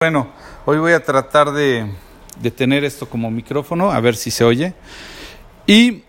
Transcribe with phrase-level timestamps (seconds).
[0.00, 0.28] Bueno,
[0.64, 1.84] hoy voy a tratar de,
[2.54, 4.72] tener esto como micrófono, a ver si se oye.
[5.66, 6.04] Y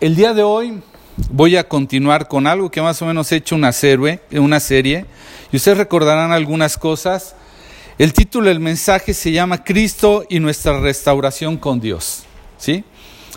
[0.00, 0.82] el día de hoy
[1.30, 5.06] voy a continuar con algo que más o menos he hecho una serie, una serie
[5.52, 7.36] y ustedes recordarán algunas cosas.
[7.96, 12.24] El título del mensaje se llama Cristo y nuestra restauración con Dios.
[12.58, 12.82] ¿sí?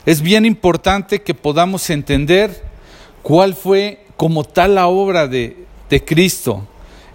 [0.04, 2.65] Es bien importante que podamos entender
[3.21, 5.67] cuál fue como tal la obra de
[6.07, 6.67] Cristo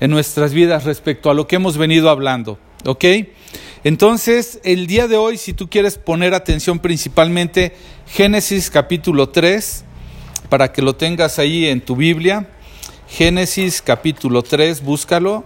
[0.05, 2.59] en nuestras vidas respecto a lo que hemos venido hablando.
[2.85, 3.07] ¿Ok?
[3.85, 7.75] Entonces, el día de hoy, si tú quieres poner atención principalmente,
[8.07, 9.83] Génesis capítulo 3,
[10.51, 12.51] para que lo tengas ahí en tu Biblia.
[13.09, 15.43] Génesis capítulo 3, búscalo.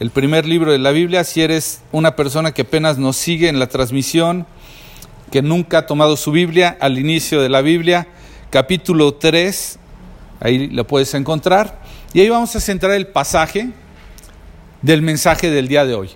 [0.00, 3.58] El primer libro de la Biblia, si eres una persona que apenas nos sigue en
[3.58, 4.44] la transmisión,
[5.32, 8.06] que nunca ha tomado su Biblia, al inicio de la Biblia,
[8.50, 9.78] capítulo 3,
[10.40, 11.80] ahí lo puedes encontrar.
[12.12, 13.72] Y ahí vamos a centrar el pasaje
[14.84, 16.10] del mensaje del día de hoy.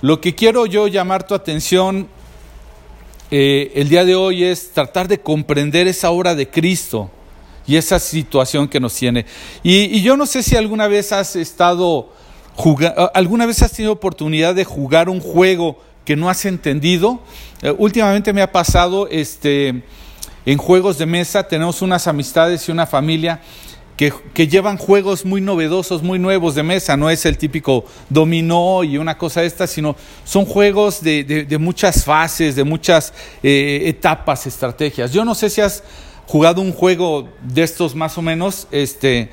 [0.00, 2.06] Lo que quiero yo llamar tu atención
[3.32, 7.10] eh, el día de hoy es tratar de comprender esa obra de Cristo
[7.66, 9.26] y esa situación que nos tiene.
[9.64, 12.12] Y, yo no sé si alguna vez has estado
[13.12, 17.20] alguna vez has tenido oportunidad de jugar un juego que no has entendido.
[17.60, 19.82] Eh, últimamente me ha pasado este,
[20.46, 23.40] en juegos de mesa, tenemos unas amistades y una familia
[23.96, 26.96] que, llevan juegos muy novedosos, muy nuevos de mesa.
[26.96, 32.04] No es el típico dominó y una cosa esta, sino son juegos de, de, muchas
[32.04, 35.12] fases, de muchas eh, etapas, estrategias.
[35.12, 35.82] Yo no sé si has
[36.26, 39.30] jugado un juego de estos más o menos, este,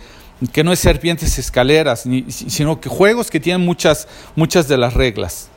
[0.54, 5.50] que no es serpientes escaleras, sino que juegos que tienen muchas, muchas de las reglas.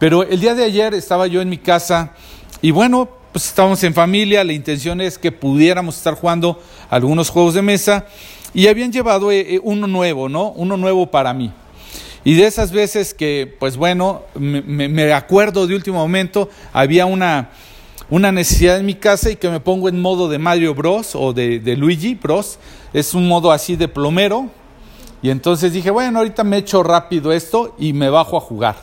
[0.00, 2.14] Pero el día de ayer estaba yo en mi casa
[2.62, 7.54] y bueno, pues estábamos en familia, la intención es que pudiéramos estar jugando algunos juegos
[7.54, 8.06] de mesa
[8.52, 10.50] y habían llevado eh, uno nuevo, ¿no?
[10.50, 11.52] Uno nuevo para mí.
[12.24, 17.50] Y de esas veces que, pues bueno, me, acuerdo de último momento, había una,
[18.10, 21.32] una necesidad en mi casa y que me pongo en modo de Mario Bros o
[21.32, 22.58] de, de Luigi Bros.
[22.92, 24.50] Es un modo así de plomero.
[25.22, 28.76] Y entonces dije, bueno, ahorita me echo rápido esto y me bajo a jugar.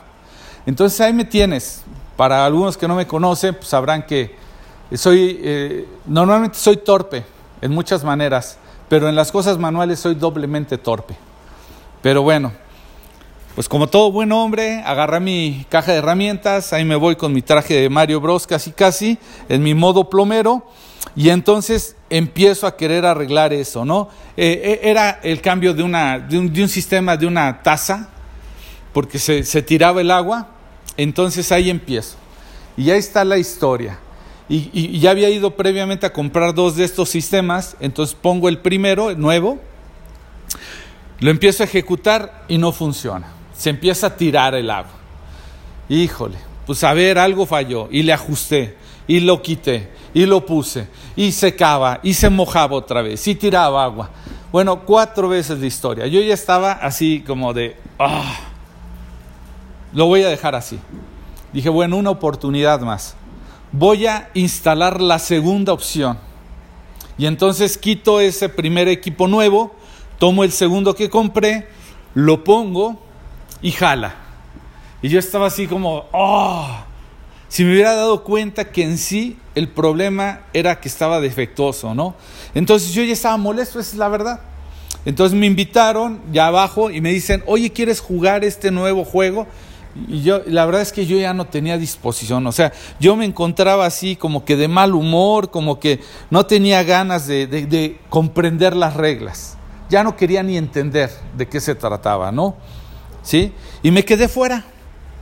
[0.65, 1.83] Entonces ahí me tienes.
[2.15, 4.35] Para algunos que no me conocen, pues sabrán que
[4.93, 7.23] soy, eh, normalmente soy torpe
[7.61, 8.57] en muchas maneras
[8.89, 11.15] pero en las cosas manuales soy doblemente torpe.
[12.01, 12.53] Pero bueno,
[13.55, 17.41] pues como todo buen hombre, agarré mi caja de herramientas, ahí me voy con mi
[17.41, 19.17] traje de Mario Bros casi casi,
[19.49, 20.65] en mi modo plomero,
[21.15, 24.09] y entonces empiezo a querer arreglar eso, ¿no?
[24.37, 28.09] Eh, era el cambio de, una, de, un, de un sistema de una taza,
[28.93, 30.49] porque se, se tiraba el agua,
[30.95, 32.15] entonces ahí empiezo.
[32.77, 33.97] Y ahí está la historia.
[34.49, 39.09] Y, ya había ido previamente a comprar dos de estos sistemas, entonces pongo el primero,
[39.09, 39.59] el nuevo,
[41.19, 43.27] lo empiezo a ejecutar y no funciona.
[43.53, 44.91] Se empieza a tirar el agua.
[45.89, 48.77] Híjole, pues a ver, algo falló y le ajusté
[49.07, 53.83] y lo quité y lo puse y secaba y se mojaba otra vez y tiraba
[53.83, 54.11] agua.
[54.51, 56.07] Bueno, cuatro veces la historia.
[56.07, 58.35] Yo ya estaba así como de, ah,
[59.93, 60.79] lo voy a dejar así.
[61.51, 63.15] Dije, bueno, una oportunidad más
[63.71, 66.17] voy a instalar la segunda opción.
[67.17, 69.75] Y entonces quito ese primer equipo nuevo,
[70.19, 71.67] tomo el segundo que compré,
[72.13, 73.01] lo pongo
[73.61, 74.15] y jala.
[75.01, 76.67] Y yo estaba así como, oh,
[77.47, 82.15] si me hubiera dado cuenta que en sí el problema era que estaba defectuoso, ¿no?
[82.53, 84.41] Entonces yo ya estaba molesto, esa es la verdad.
[85.05, 89.47] Entonces me invitaron ya abajo y me dicen, oye, ¿quieres jugar este nuevo juego?
[90.07, 93.25] Y yo, la verdad es que yo ya no tenía disposición, o sea, yo me
[93.25, 95.99] encontraba así como que de mal humor, como que
[96.29, 99.57] no tenía ganas de, de, de comprender las reglas,
[99.89, 102.55] ya no quería ni entender de qué se trataba, ¿no?
[103.23, 103.53] ¿Sí?
[103.83, 104.65] Y me quedé fuera,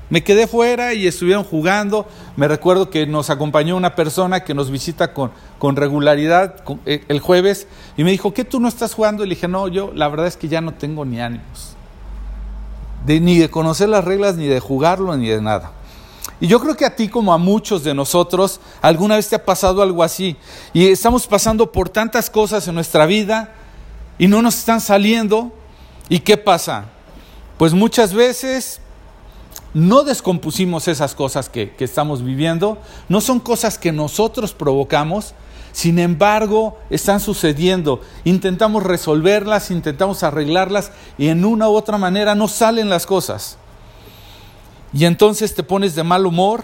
[0.09, 2.07] me quedé fuera y estuvieron jugando.
[2.35, 7.19] Me recuerdo que nos acompañó una persona que nos visita con, con regularidad eh, el
[7.19, 9.23] jueves y me dijo, ¿qué tú no estás jugando?
[9.23, 11.75] Y le dije, no, yo la verdad es que ya no tengo ni ánimos
[13.07, 15.71] ni de conocer las reglas, ni de jugarlo, ni de nada.
[16.39, 19.45] Y yo creo que a ti, como a muchos de nosotros, alguna vez te ha
[19.45, 20.35] pasado algo así.
[20.73, 23.53] Y estamos pasando por tantas cosas en nuestra vida
[24.17, 25.51] y no nos están saliendo.
[26.09, 26.85] ¿Y qué pasa?
[27.57, 28.81] Pues muchas veces
[29.73, 32.77] no descompusimos esas cosas que, que estamos viviendo,
[33.09, 35.33] no son cosas que nosotros provocamos,
[35.75, 37.99] sin embargo, están sucediendo.
[38.23, 43.57] Intentamos resolverlas, intentamos arreglarlas y en una u otra manera no salen las cosas.
[44.93, 46.63] Y entonces te pones de mal humor,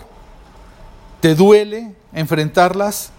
[1.19, 3.12] te duele enfrentarlas,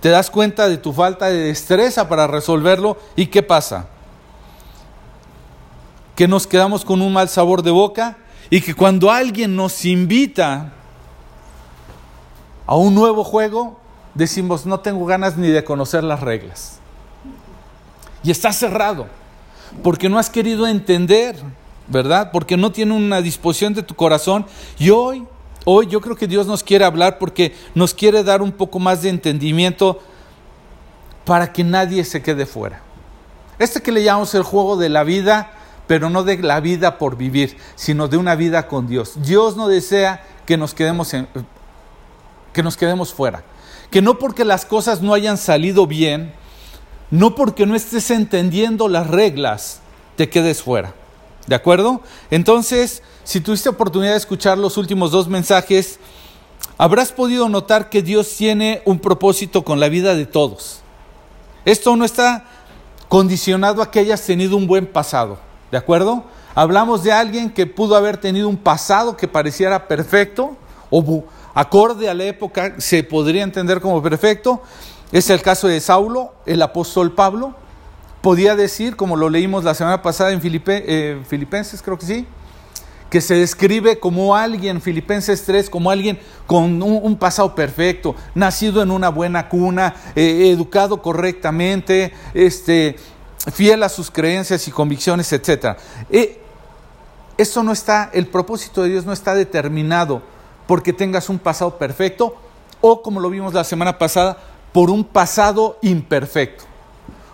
[0.00, 3.88] te das cuenta de tu falta de destreza para resolverlo y ¿qué pasa?
[6.16, 8.16] Que nos quedamos con un mal sabor de boca
[8.48, 10.72] Y que cuando alguien nos invita
[12.66, 13.83] a un nuevo juego,
[14.14, 16.78] decimos, no tengo ganas ni de conocer las reglas.
[18.22, 19.06] Y está cerrado,
[19.82, 21.36] porque no has querido entender,
[21.88, 22.30] ¿verdad?
[22.32, 24.46] Porque no tiene una disposición de tu corazón.
[24.78, 25.26] Y hoy,
[25.64, 29.02] hoy yo creo que Dios nos quiere hablar porque nos quiere dar un poco más
[29.02, 30.00] de entendimiento
[31.24, 32.80] para que nadie se quede fuera.
[33.58, 35.52] Este que le llamamos el juego de la vida,
[35.86, 39.14] pero no de la vida por vivir, sino de una vida con Dios.
[39.16, 41.14] Dios no desea que nos quedemos,
[42.52, 43.44] que nos quedemos fuera.
[43.94, 46.32] Que no porque las cosas no hayan salido bien,
[47.12, 49.78] no porque no estés entendiendo las reglas,
[50.16, 50.94] te quedes fuera.
[51.46, 52.00] ¿De acuerdo?
[52.32, 56.00] Entonces, si tuviste oportunidad de escuchar los últimos dos mensajes,
[56.76, 60.80] habrás podido notar que Dios tiene un propósito con la vida de todos.
[61.64, 62.46] Esto no está
[63.08, 65.38] condicionado a que hayas tenido un buen pasado.
[65.70, 66.24] ¿De acuerdo?
[66.56, 70.56] Hablamos de alguien que pudo haber tenido un pasado que pareciera perfecto
[70.90, 71.24] o
[71.54, 74.62] acorde a la época se podría entender como perfecto.
[75.12, 77.54] Es el caso de Saulo, el apóstol Pablo.
[78.20, 82.26] Podía decir, como lo leímos la semana pasada en eh, Filipenses, creo que sí,
[83.10, 88.90] que se describe como alguien, Filipenses 3, como alguien con un, pasado perfecto, nacido en
[88.90, 92.96] una buena cuna, eh, educado correctamente, este,
[93.52, 95.76] fiel a sus creencias y convicciones, etc.
[96.10, 96.40] Eh,
[97.36, 100.22] eso no está, el propósito de Dios no está determinado
[100.66, 102.36] porque tengas un pasado perfecto
[102.80, 104.36] o, como lo vimos la semana pasada,
[104.72, 106.64] por un pasado imperfecto.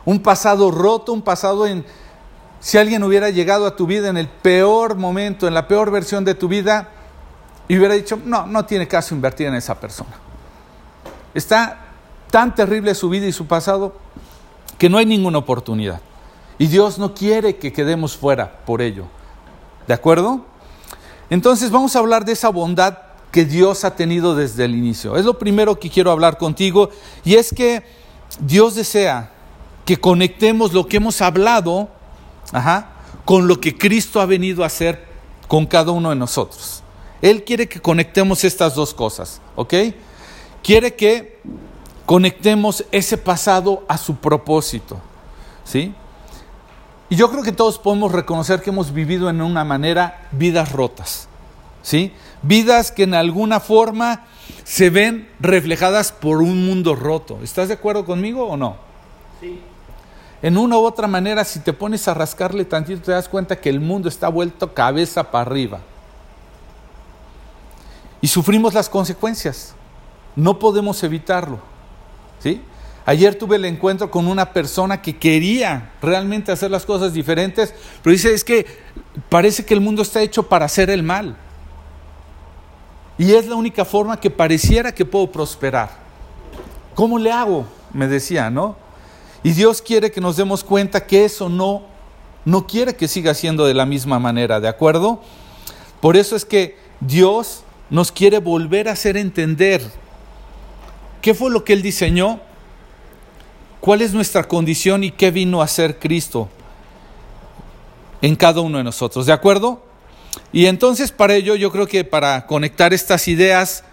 [0.05, 1.85] Un pasado roto, un pasado en...
[2.61, 6.25] Si alguien hubiera llegado a tu vida en el peor momento, en la peor versión
[6.25, 6.91] de tu vida,
[7.67, 10.11] y hubiera dicho, no, no tiene caso invertir en esa persona.
[11.33, 11.79] Está
[12.31, 13.95] tan terrible su vida y su pasado
[14.77, 16.01] que no hay ninguna oportunidad.
[16.59, 19.05] Y Dios no quiere que quedemos fuera por ello.
[19.87, 20.45] ¿De acuerdo?
[21.31, 22.99] Entonces vamos a hablar de esa bondad
[23.31, 25.17] que Dios ha tenido desde el inicio.
[25.17, 26.91] Es lo primero que quiero hablar contigo
[27.25, 27.83] y es que
[28.41, 29.33] Dios desea
[29.85, 31.89] que conectemos lo que hemos hablado
[33.25, 35.05] con lo que Cristo ha venido a hacer
[35.49, 36.83] con cada uno de nosotros.
[37.23, 39.75] Él quiere que conectemos estas dos cosas, ¿ok?
[40.63, 41.41] Quiere que
[42.07, 45.01] conectemos ese pasado a su propósito.
[45.65, 45.95] ¿Sí?
[47.09, 51.29] Y yo creo que todos podemos reconocer que hemos vivido en una manera vidas rotas.
[51.83, 52.13] ¿Sí?
[52.43, 54.27] Vidas que en alguna forma
[54.65, 57.39] se ven reflejadas por un mundo roto.
[57.43, 58.77] ¿Estás de acuerdo conmigo o no?
[59.41, 59.61] Sí.
[60.43, 63.69] En una u otra manera, si te pones a rascarle tantito, te das cuenta que
[63.69, 65.81] el mundo está vuelto cabeza para arriba.
[68.23, 69.75] Y sufrimos las consecuencias.
[70.37, 71.59] No podemos evitarlo.
[72.39, 72.63] ¿Sí?
[73.05, 78.13] Ayer tuve el encuentro con una persona que quería realmente hacer las cosas diferentes, pero
[78.13, 78.67] dice, es que
[79.29, 81.37] parece que el mundo está hecho para hacer el mal.
[83.21, 85.91] Y es la única forma que pareciera que puedo prosperar.
[86.95, 87.67] ¿Cómo le hago?
[87.93, 88.75] Me decía, ¿no?
[89.43, 91.83] Y Dios quiere que nos demos cuenta que eso no,
[92.45, 95.21] no quiere que siga siendo de la misma manera, ¿de acuerdo?
[96.01, 99.83] Por eso es que Dios nos quiere volver a hacer entender
[101.21, 102.41] ¿Qué fue lo que Él diseñó?
[103.81, 106.49] ¿Cuál es nuestra condición y qué vino a hacer Cristo
[108.23, 109.27] en cada uno de nosotros?
[109.27, 109.83] ¿De acuerdo?
[110.53, 113.85] Y entonces para ello yo creo que para conectar estas ideas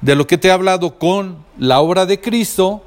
[0.00, 2.82] de lo que te he hablado con la obra de Cristo,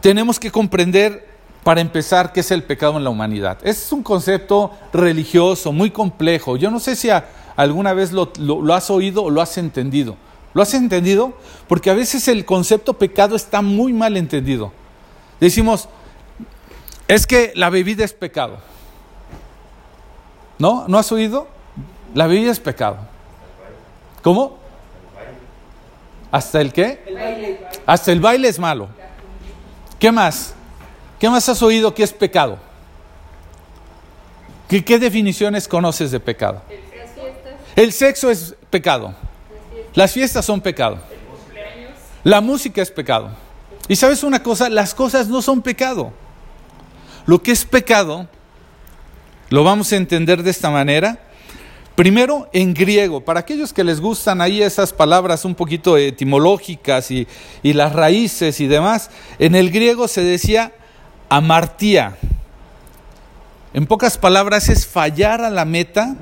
[0.00, 1.28] tenemos que comprender
[1.62, 3.58] para empezar qué es el pecado en la humanidad.
[3.62, 6.56] Es un concepto religioso muy complejo.
[6.56, 7.08] Yo no sé si
[7.56, 10.16] alguna vez lo, lo has oído o lo has entendido.
[10.54, 11.34] ¿Lo has entendido?
[11.68, 14.72] Porque a veces el concepto pecado está muy mal entendido.
[15.40, 15.88] Decimos,
[17.08, 18.58] es que la bebida es pecado.
[20.58, 20.84] ¿No?
[20.88, 21.48] ¿No has oído?
[22.14, 22.98] La bebida es pecado.
[24.22, 24.58] ¿Cómo?
[26.30, 27.68] ¿Hasta el qué?
[27.86, 28.88] Hasta el baile es malo.
[29.98, 30.54] ¿Qué más?
[31.18, 32.58] ¿Qué más has oído que es pecado?
[34.68, 36.62] ¿Qué, qué definiciones conoces de pecado?
[37.76, 39.14] El sexo es pecado.
[39.94, 40.98] Las fiestas son pecado.
[42.24, 43.30] La música es pecado.
[43.88, 46.12] Y sabes una cosa, las cosas no son pecado.
[47.26, 48.28] Lo que es pecado,
[49.50, 51.18] lo vamos a entender de esta manera.
[51.94, 57.26] Primero, en griego, para aquellos que les gustan ahí esas palabras un poquito etimológicas y,
[57.62, 60.72] las raíces y demás, en el griego se decía
[61.28, 62.16] amartía.
[63.74, 66.16] En pocas palabras es fallar a la meta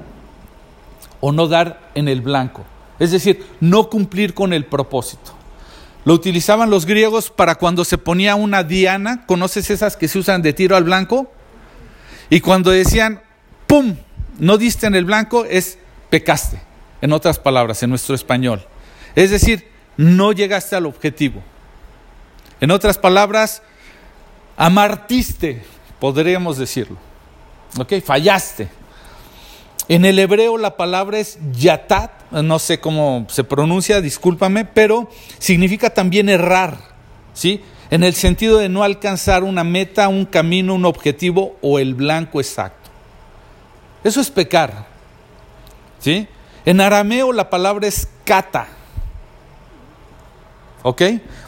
[1.21, 2.65] o no dar en el blanco
[3.01, 5.33] es decir, no cumplir con el propósito.
[6.05, 10.43] Lo utilizaban los griegos para cuando se ponía una diana, ¿conoces esas que se usan
[10.43, 11.33] de tiro al blanco?
[12.29, 13.23] Y cuando decían,
[13.67, 13.97] ¡pum!,
[14.41, 15.79] no diste en el blanco, es
[16.09, 16.61] pecaste,
[17.01, 18.67] en otras palabras, en nuestro español.
[19.15, 21.43] Es decir, no llegaste al objetivo.
[22.61, 23.63] En otras palabras,
[24.57, 25.63] amartiste,
[25.99, 26.97] podríamos decirlo.
[27.79, 27.95] ¿Ok?
[28.05, 28.69] Fallaste.
[29.89, 35.91] En el hebreo la palabra es yatat, no sé cómo se pronuncia, discúlpame, pero significa
[35.91, 36.79] también errar,
[37.35, 37.61] ¿sí?
[37.91, 42.41] En el sentido de no alcanzar una meta, un camino, un objetivo o el blanco
[42.41, 42.80] exacto.
[44.03, 44.87] Eso es pecar,
[45.99, 46.27] ¿sí?
[46.65, 48.69] En arameo la palabra es kata,
[50.83, 51.03] ¿ok?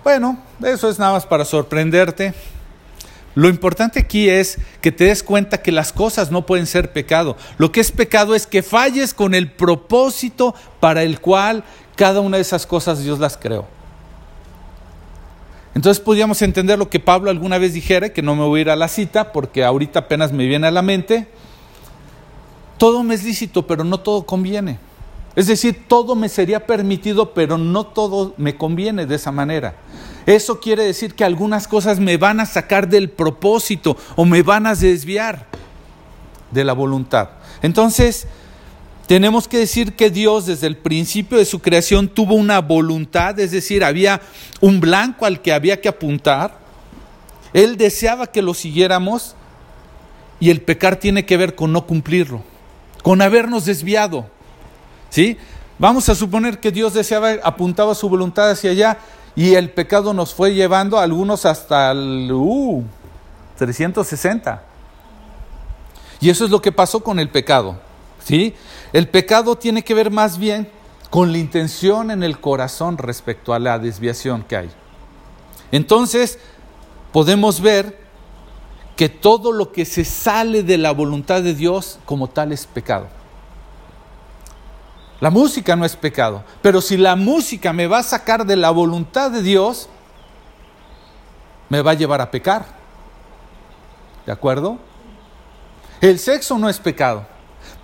[0.05, 2.35] Bueno, eso es nada más para sorprenderte.
[3.35, 7.37] Lo importante aquí es que te des cuenta que las cosas no pueden ser pecado.
[7.57, 11.65] Lo que es pecado es que falles con el propósito para el cual
[11.97, 13.67] cada una de esas cosas Dios las creó.
[15.75, 18.71] Entonces podríamos entender lo que Pablo alguna vez dijera, que no me voy a ir
[18.71, 21.29] a la cita porque ahorita apenas me viene a la mente.
[22.83, 24.81] Todo me es lícito, pero no todo conviene.
[25.37, 29.77] Es decir, todo me sería permitido, pero no todo me conviene de esa manera.
[30.27, 34.67] Eso quiere decir que algunas cosas me van a sacar del propósito o me van
[34.67, 35.47] a desviar
[36.51, 37.29] de la voluntad.
[37.62, 38.27] Entonces,
[39.07, 43.53] tenemos que decir que Dios desde el principio de su creación tuvo una voluntad, es
[43.53, 44.21] decir, había
[44.61, 46.59] un blanco al que había que apuntar.
[47.53, 49.37] Él deseaba que lo siguiéramos
[50.41, 52.43] y el pecar tiene que ver con no cumplirlo,
[53.03, 54.27] con habernos desviado.
[55.11, 55.37] ¿Sí?
[55.79, 58.99] Vamos a suponer que Dios deseaba, apuntaba su voluntad hacia allá
[59.35, 62.31] y el pecado nos fue llevando a algunos hasta el
[63.59, 64.63] 360.
[64.63, 67.79] Uh, y eso es lo que pasó con el pecado.
[68.25, 68.55] ¿sí?
[68.93, 70.71] El pecado tiene que ver más bien
[71.11, 74.71] con la intención en el corazón respecto a la desviación que hay.
[75.73, 76.39] Entonces,
[77.13, 78.02] podemos ver
[78.97, 83.09] que todo lo que se sale de la voluntad de Dios como tal es pecado.
[85.21, 88.71] La música no es pecado, pero si la música me va a sacar de la
[88.71, 89.89] voluntad de Dios,
[91.69, 92.67] me va a llevar a pecar.
[94.27, 94.79] ¿De acuerdo?
[96.01, 97.25] El sexo no es pecado,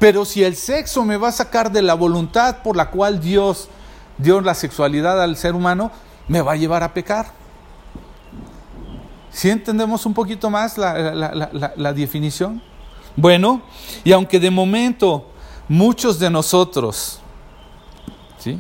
[0.00, 3.69] pero si el sexo me va a sacar de la voluntad por la cual Dios
[4.19, 5.93] dio la sexualidad al ser humano,
[6.27, 7.38] me va a llevar a pecar.
[9.30, 12.62] ¿Sí entendemos un poquito más la, la definición?
[13.16, 13.62] Bueno,
[14.04, 15.26] y aunque de momento
[15.68, 17.20] muchos de nosotros
[18.38, 18.58] ¿Sí?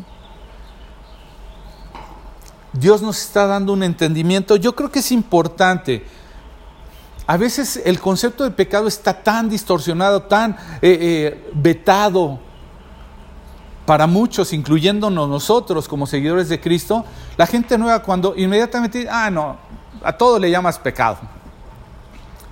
[2.72, 4.56] Dios nos está dando un entendimiento.
[4.56, 6.04] Yo creo que es importante.
[7.26, 12.38] A veces el concepto de pecado está tan distorsionado, tan eh, eh, vetado
[13.84, 17.04] para muchos, incluyéndonos nosotros como seguidores de Cristo.
[17.36, 19.56] La gente nueva cuando inmediatamente, ah, no,
[20.02, 21.18] a todo le llamas pecado,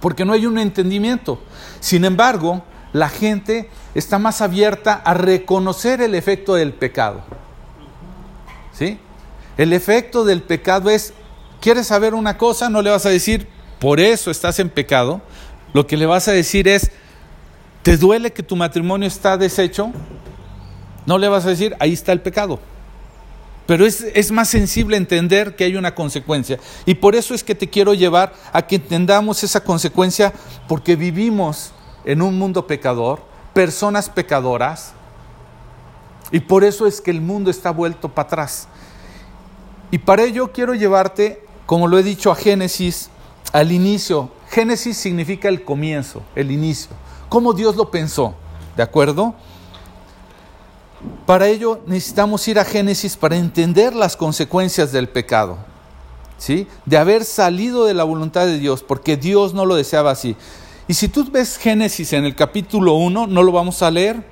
[0.00, 1.41] porque no hay un entendimiento.
[1.81, 2.62] Sin embargo,
[2.93, 7.23] la gente está más abierta a reconocer el efecto del pecado.
[8.73, 8.99] ¿Sí?
[9.57, 11.15] El efecto del pecado es,
[11.61, 12.69] ¿quieres saber una cosa?
[12.69, 13.49] No le vas a decir,
[13.79, 15.21] por eso estás en pecado.
[15.73, 16.91] Lo que le vas a decir es,
[17.83, 19.93] ¿te duele que tu matrimonio está deshecho?
[21.07, 22.61] No le vas a decir, ahí está el pecado.
[23.66, 26.58] Pero es, es, más sensible entender que hay una consecuencia.
[26.85, 30.32] Y por eso es que te quiero llevar a que entendamos esa consecuencia,
[30.68, 31.73] porque vivimos
[32.04, 33.20] en un mundo pecador,
[33.52, 34.92] personas pecadoras,
[36.30, 38.68] y por eso es que el mundo está vuelto para atrás.
[39.90, 43.11] Y para ello quiero llevarte, como lo he dicho, a Génesis,
[43.52, 44.30] al inicio.
[44.50, 46.90] Génesis significa el comienzo, el inicio.
[47.28, 48.35] Cómo Dios lo pensó,
[48.76, 49.35] ¿de acuerdo?
[51.26, 55.59] Para ello necesitamos ir a Génesis para entender las consecuencias del pecado,
[56.38, 56.67] ¿sí?
[56.85, 60.37] De haber salido de la voluntad de Dios, porque Dios no lo deseaba así.
[60.88, 64.25] Y si tú ves Génesis en el capítulo 1, no lo vamos a leer,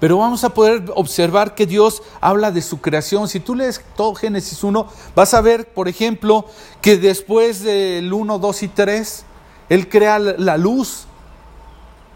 [0.00, 3.28] pero vamos a poder observar que Dios habla de su creación.
[3.28, 6.46] Si tú lees todo Génesis 1, vas a ver, por ejemplo,
[6.80, 9.24] que después del 1, 2 y 3,
[9.68, 11.06] Él crea la luz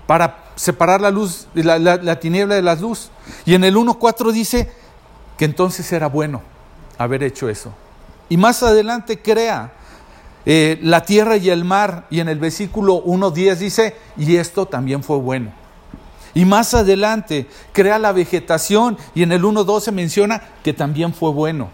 [0.07, 3.11] para separar la luz, la, la tiniebla de la luz.
[3.47, 4.71] Y en el 1, 4 dice
[5.37, 6.43] que entonces era bueno
[6.99, 7.73] haber hecho eso.
[8.29, 9.73] Y más adelante crea
[10.45, 15.03] eh, la tierra y el mar, y en el versículo 1.10 dice, y esto también
[15.03, 15.53] fue bueno.
[16.35, 21.71] Y más adelante crea la vegetación y en el 1.12 menciona que también fue bueno.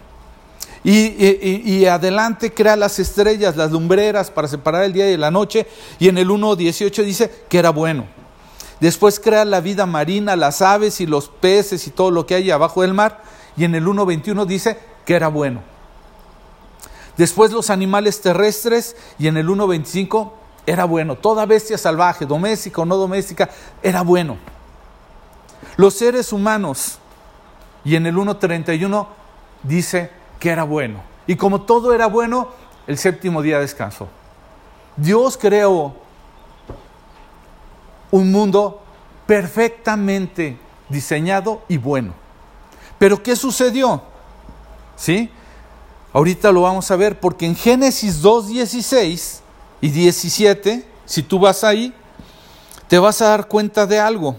[0.83, 5.65] Y, adelante crea las estrellas, las lumbreras para separar el día y la noche
[5.97, 8.05] y en el 1.18 dice que era bueno.
[8.79, 12.51] Después crea la vida marina, las aves y los peces y todo lo que hay
[12.51, 13.21] abajo del mar
[13.57, 15.61] y en el 1.21 dice que era bueno.
[17.17, 20.31] Después los animales terrestres y en el 1.25
[20.65, 21.15] era bueno.
[21.15, 23.49] Toda bestia salvaje, doméstica o no doméstica,
[23.81, 24.37] era bueno.
[25.77, 26.99] los seres humanos.
[27.85, 29.07] Y en el 1.31
[29.63, 31.01] dice que era bueno.
[31.27, 32.49] Y como todo era bueno,
[32.87, 34.07] el séptimo día descansó.
[34.97, 35.95] Dios creó
[38.11, 38.81] un mundo
[39.25, 40.57] perfectamente
[40.89, 42.13] diseñado y bueno.
[42.97, 44.01] Pero ¿qué sucedió?
[44.95, 45.29] ¿Sí?
[46.13, 49.41] Ahorita lo vamos a ver porque en Génesis 2, 16
[49.81, 51.93] y 17, si tú vas ahí,
[52.87, 54.37] te vas a dar cuenta de algo.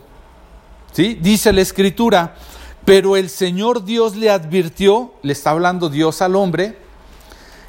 [0.93, 1.19] ¿Sí?
[1.21, 2.35] Dice la escritura,
[2.87, 6.79] pero el Señor Dios le advirtió, le está hablando Dios al hombre,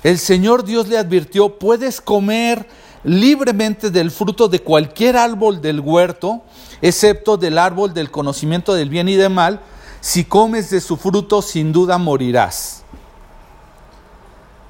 [0.04, 2.68] el Señor Dios le advirtió, puedes comer
[3.08, 6.44] libremente del fruto de cualquier árbol del huerto,
[6.82, 9.62] excepto del árbol del conocimiento del bien y del mal,
[10.02, 12.84] si comes de su fruto sin duda morirás.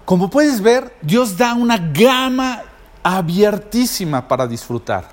[0.06, 2.62] Como puedes ver, Dios da una gama
[3.02, 5.10] abiertísima para disfrutar.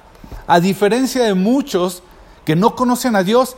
[0.46, 2.02] A diferencia de muchos
[2.44, 3.56] que no conocen a Dios,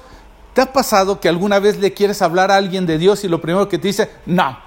[0.54, 3.40] ¿te ha pasado que alguna vez le quieres hablar a alguien de Dios y lo
[3.40, 4.58] primero que te dice, no?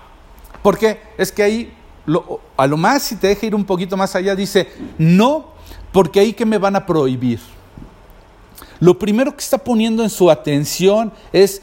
[0.61, 1.73] Porque es que ahí,
[2.57, 5.53] a lo más, si te deja ir un poquito más allá, dice, no,
[5.91, 7.39] porque ahí que me van a prohibir.
[8.79, 11.61] Lo primero que está poniendo en su atención es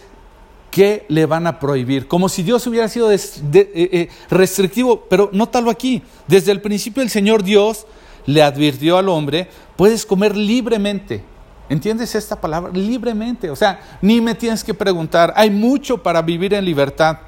[0.71, 3.19] que le van a prohibir, como si Dios hubiera sido eh,
[3.55, 7.87] eh, restrictivo, pero nótalo aquí, desde el principio el Señor Dios
[8.27, 11.25] le advirtió al hombre, puedes comer libremente.
[11.69, 12.71] ¿Entiendes esta palabra?
[12.73, 13.51] Libremente.
[13.51, 15.33] O sea, ni me tienes que preguntar.
[15.37, 17.19] Hay mucho para vivir en libertad.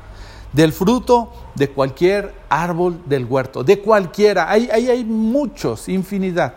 [0.52, 3.62] Del fruto de cualquier árbol del huerto.
[3.62, 4.50] De cualquiera.
[4.50, 6.54] Ahí hay, hay muchos, infinidad.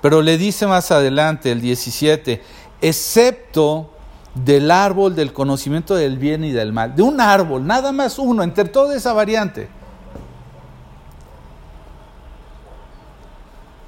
[0.00, 2.42] Pero le dice más adelante, el 17,
[2.80, 3.90] excepto
[4.34, 6.96] del árbol del conocimiento del bien y del mal.
[6.96, 9.68] De un árbol, nada más uno, entre toda esa variante.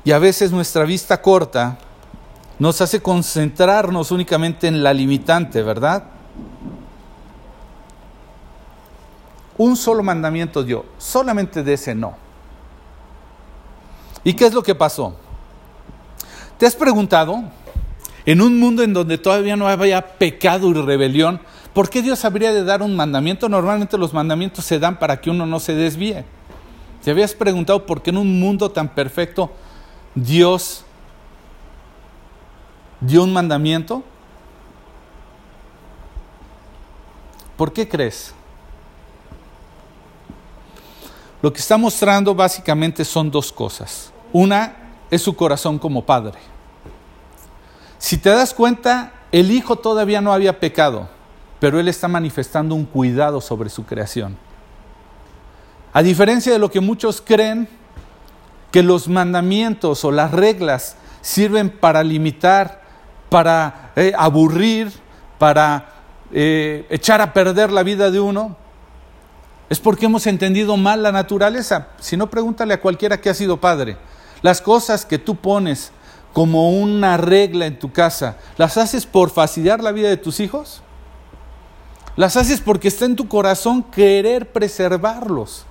[0.04, 1.78] Y a veces nuestra vista corta
[2.58, 6.04] nos hace concentrarnos únicamente en la limitante, ¿verdad?
[9.56, 12.16] Un solo mandamiento dio, solamente de ese no.
[14.24, 15.14] ¿Y qué es lo que pasó?
[16.58, 17.44] ¿Te has preguntado,
[18.26, 21.40] en un mundo en donde todavía no había pecado y rebelión,
[21.74, 23.48] ¿por qué Dios habría de dar un mandamiento?
[23.48, 26.24] Normalmente los mandamientos se dan para que uno no se desvíe.
[27.02, 29.52] ¿Te habías preguntado por qué en un mundo tan perfecto
[30.14, 30.84] Dios
[33.00, 34.02] dio un mandamiento?
[37.58, 38.34] ¿Por qué crees?
[41.44, 44.10] Lo que está mostrando básicamente son dos cosas.
[44.32, 44.76] Una
[45.10, 46.38] es su corazón como padre.
[47.98, 51.06] Si te das cuenta, el Hijo todavía no había pecado,
[51.60, 54.38] pero Él está manifestando un cuidado sobre su creación.
[55.92, 57.68] A diferencia de lo que muchos creen,
[58.72, 62.80] que los mandamientos o las reglas sirven para limitar,
[63.28, 64.90] para eh, aburrir,
[65.38, 65.90] para
[66.32, 68.63] eh, echar a perder la vida de uno,
[69.70, 71.88] es porque hemos entendido mal la naturaleza.
[72.00, 73.96] Si no, pregúntale a cualquiera que ha sido padre.
[74.42, 75.90] Las cosas que tú pones
[76.32, 80.82] como una regla en tu casa, ¿las haces por fastidiar la vida de tus hijos?
[82.16, 85.66] ¿Las haces porque está en tu corazón querer preservarlos?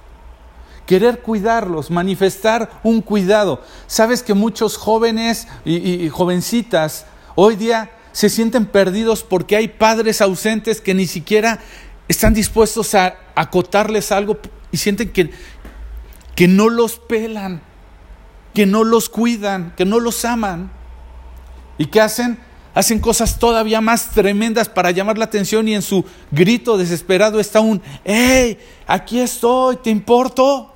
[0.85, 3.61] querer cuidarlos, manifestar un cuidado.
[3.87, 10.81] Sabes que muchos jóvenes y, jovencitas hoy día se sienten perdidos porque hay padres ausentes
[10.81, 11.59] que ni siquiera
[12.07, 14.37] están dispuestos a acotarles algo
[14.71, 15.31] y sienten que,
[16.35, 17.61] que no los pelan,
[18.53, 20.71] que no los cuidan, que no los aman.
[21.77, 22.37] ¿Y qué hacen?
[22.75, 27.59] Hacen cosas todavía más tremendas para llamar la atención y en su grito desesperado está
[27.59, 28.57] un, ¡Hey!
[28.87, 30.73] Aquí estoy, ¿te importo?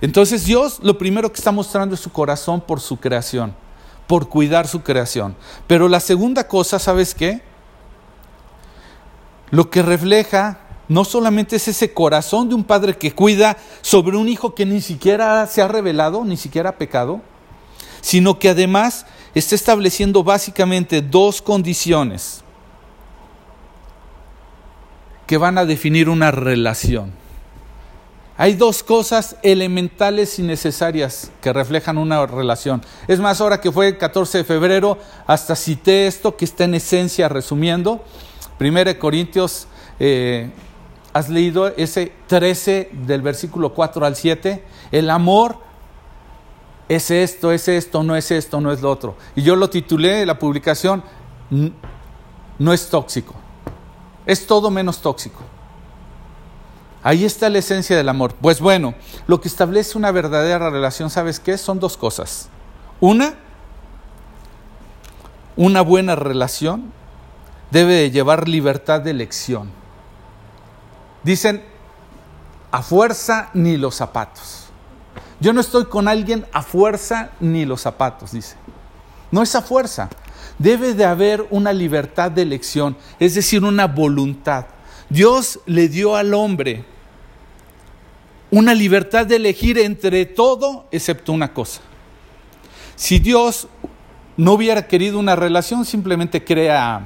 [0.00, 3.54] Entonces Dios lo primero que está mostrando es su corazón por su creación,
[4.06, 5.34] por cuidar su creación.
[5.66, 7.42] Pero la segunda cosa, ¿sabes qué?
[9.50, 14.28] Lo que refleja no solamente es ese corazón de un padre que cuida sobre un
[14.28, 17.20] hijo que ni siquiera se ha revelado, ni siquiera ha pecado,
[18.00, 22.42] sino que además está estableciendo básicamente dos condiciones
[25.26, 27.12] que van a definir una relación.
[28.38, 32.82] Hay dos cosas elementales y necesarias que reflejan una relación.
[33.08, 36.74] Es más, ahora que fue el 14 de febrero, hasta cité esto que está en
[36.74, 38.04] esencia resumiendo.
[38.58, 39.66] 1 Corintios,
[39.98, 40.50] eh,
[41.12, 44.64] has leído ese 13 del versículo 4 al 7.
[44.92, 45.58] El amor
[46.88, 49.16] es esto, es esto, no es esto, no es lo otro.
[49.34, 51.02] Y yo lo titulé, la publicación,
[52.58, 53.34] no es tóxico.
[54.24, 55.40] Es todo menos tóxico.
[57.02, 58.34] Ahí está la esencia del amor.
[58.34, 58.94] Pues bueno,
[59.26, 61.56] lo que establece una verdadera relación, ¿sabes qué?
[61.56, 62.48] Son dos cosas.
[63.00, 63.36] Una,
[65.56, 66.92] una buena relación
[67.70, 69.70] debe de llevar libertad de elección.
[71.22, 71.64] Dicen,
[72.70, 74.66] a fuerza ni los zapatos.
[75.40, 78.56] Yo no estoy con alguien a fuerza ni los zapatos, dice.
[79.30, 80.08] No es a fuerza.
[80.58, 84.66] Debe de haber una libertad de elección, es decir, una voluntad.
[85.08, 86.84] Dios le dio al hombre
[88.50, 91.80] una libertad de elegir entre todo excepto una cosa.
[92.94, 93.68] Si Dios
[94.36, 97.02] no hubiera querido una relación, simplemente crea,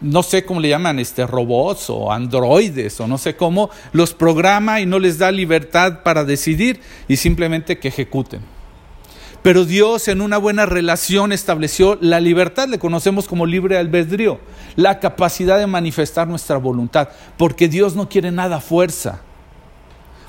[0.00, 4.80] no sé cómo le llaman, este, robots o androides o no sé cómo, los programa
[4.80, 8.40] y no les da libertad para decidir y simplemente que ejecuten.
[9.42, 14.40] Pero Dios en una buena relación estableció la libertad, le conocemos como libre albedrío,
[14.76, 19.20] la capacidad de manifestar nuestra voluntad, porque Dios no quiere nada fuerza,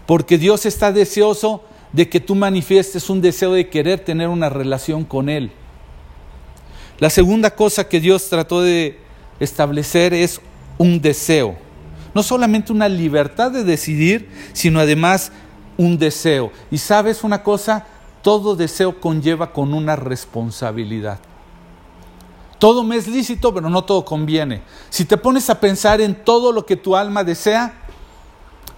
[0.06, 5.06] porque Dios está deseoso de que tú manifiestes un deseo de querer tener una relación
[5.06, 5.52] con Él.
[7.00, 9.03] La segunda cosa que Dios trató de
[9.44, 10.42] establecer es
[10.78, 11.56] un deseo,
[12.14, 15.32] no solamente una libertad de decidir, sino además
[15.78, 16.52] un deseo.
[16.72, 17.86] Y sabes una cosa,
[18.22, 21.20] todo deseo conlleva con una responsabilidad.
[22.60, 24.62] Todo me es lícito, pero no todo conviene.
[24.90, 27.74] Si te pones a pensar en todo lo que tu alma desea,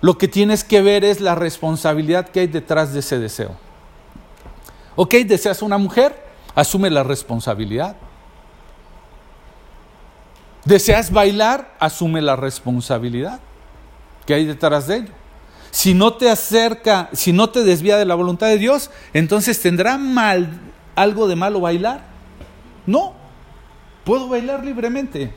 [0.01, 3.55] lo que tienes que ver es la responsabilidad que hay detrás de ese deseo.
[4.95, 6.15] Ok, deseas una mujer,
[6.55, 7.95] asume la responsabilidad.
[10.65, 13.39] Deseas bailar, asume la responsabilidad
[14.25, 15.13] que hay detrás de ello.
[15.69, 19.97] Si no te acerca, si no te desvía de la voluntad de Dios, entonces tendrá
[19.97, 20.49] mal
[20.95, 22.01] algo de malo bailar.
[22.87, 23.13] No,
[24.05, 25.33] puedo bailar libremente.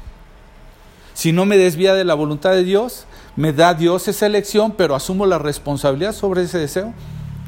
[1.13, 4.95] Si no me desvía de la voluntad de Dios, me da Dios esa elección, pero
[4.95, 6.95] asumo la responsabilidad sobre ese deseo,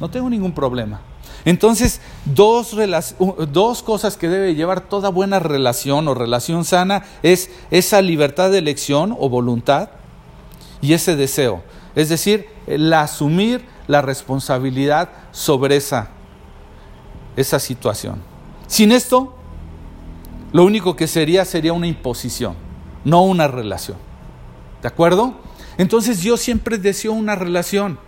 [0.00, 1.00] no tengo ningún problema.
[1.44, 2.76] Entonces, dos,
[3.50, 8.58] dos, cosas que debe llevar toda buena relación o relación sana es esa libertad de
[8.58, 9.90] elección o voluntad
[10.82, 11.62] y ese deseo.
[11.94, 16.10] Es decir, el asumir la responsabilidad sobre esa,
[17.36, 18.22] esa situación.
[18.66, 19.34] Sin esto,
[20.52, 22.54] lo único que sería sería una imposición,
[23.04, 23.96] no una relación.
[24.82, 25.34] ¿De acuerdo?
[25.78, 27.98] Entonces Dios siempre deseó una relación.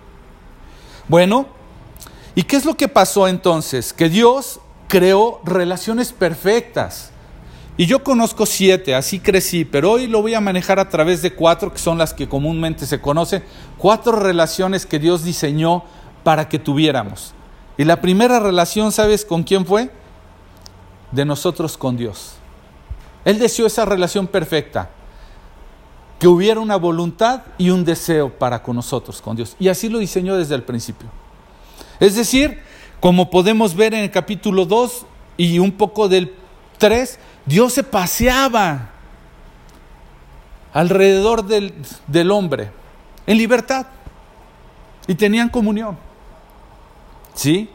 [1.09, 1.47] Bueno,
[2.35, 3.93] ¿y qué es lo que pasó entonces?
[3.93, 7.11] Que Dios creó relaciones perfectas.
[7.79, 11.35] Y yo conozco siete, así crecí, pero hoy lo voy a manejar a través de
[11.35, 13.43] cuatro, que son las que comúnmente se conocen,
[13.79, 15.83] cuatro relaciones que Dios diseñó
[16.23, 17.33] para que tuviéramos.
[17.79, 19.91] Y la primera relación, ¿sabes con quién fue?
[21.11, 22.35] De nosotros con Dios.
[23.25, 24.91] Él deseó esa relación perfecta,
[26.19, 29.57] que hubiera una voluntad y un deseo para con nosotros, con Dios.
[29.59, 31.09] Y así lo diseñó desde el principio.
[32.01, 32.63] Es decir,
[33.01, 36.35] como podemos ver en el capítulo 2 y un poco del
[36.79, 38.91] 3, Dios se paseaba
[40.73, 41.75] alrededor del,
[42.07, 42.71] del hombre
[43.27, 43.87] en libertad
[45.07, 45.97] y tenían comunión.
[47.35, 47.69] ¿Sí?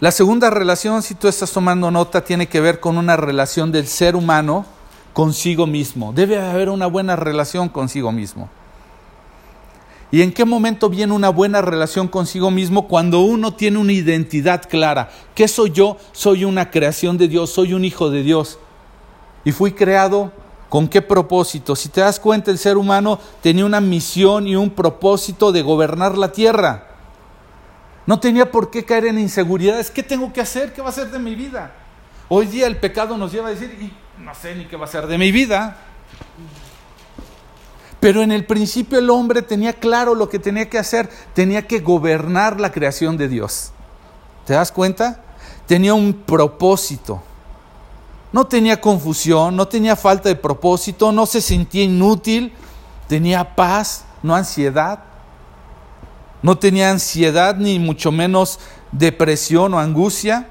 [0.00, 3.86] La segunda relación, si tú estás tomando nota, tiene que ver con una relación del
[3.86, 4.64] ser humano
[5.12, 6.12] consigo mismo.
[6.12, 8.48] Debe haber una buena relación consigo mismo.
[10.12, 12.88] ¿Y en qué momento viene una buena relación consigo mismo?
[12.88, 15.10] Cuando uno tiene una identidad clara.
[15.34, 15.98] ¿Qué soy yo?
[16.12, 18.58] Soy una creación de Dios, soy un hijo de Dios.
[19.44, 20.32] Y fui creado
[20.68, 21.76] con qué propósito.
[21.76, 26.18] Si te das cuenta, el ser humano tenía una misión y un propósito de gobernar
[26.18, 26.88] la tierra.
[28.06, 29.90] No tenía por qué caer en inseguridades.
[29.90, 30.72] ¿Qué tengo que hacer?
[30.72, 31.72] ¿Qué va a ser de mi vida?
[32.28, 33.92] Hoy día el pecado nos lleva a decir, y
[34.22, 35.76] no sé ni qué va a ser de mi vida.
[38.00, 41.80] Pero en el principio el hombre tenía claro lo que tenía que hacer, tenía que
[41.80, 43.72] gobernar la creación de Dios.
[44.46, 45.22] ¿Te das cuenta?
[45.66, 47.22] Tenía un propósito.
[48.32, 52.54] No tenía confusión, no tenía falta de propósito, no se sentía inútil,
[53.06, 55.00] tenía paz, no ansiedad.
[56.42, 58.60] No tenía ansiedad ni mucho menos
[58.92, 60.48] depresión o angustia.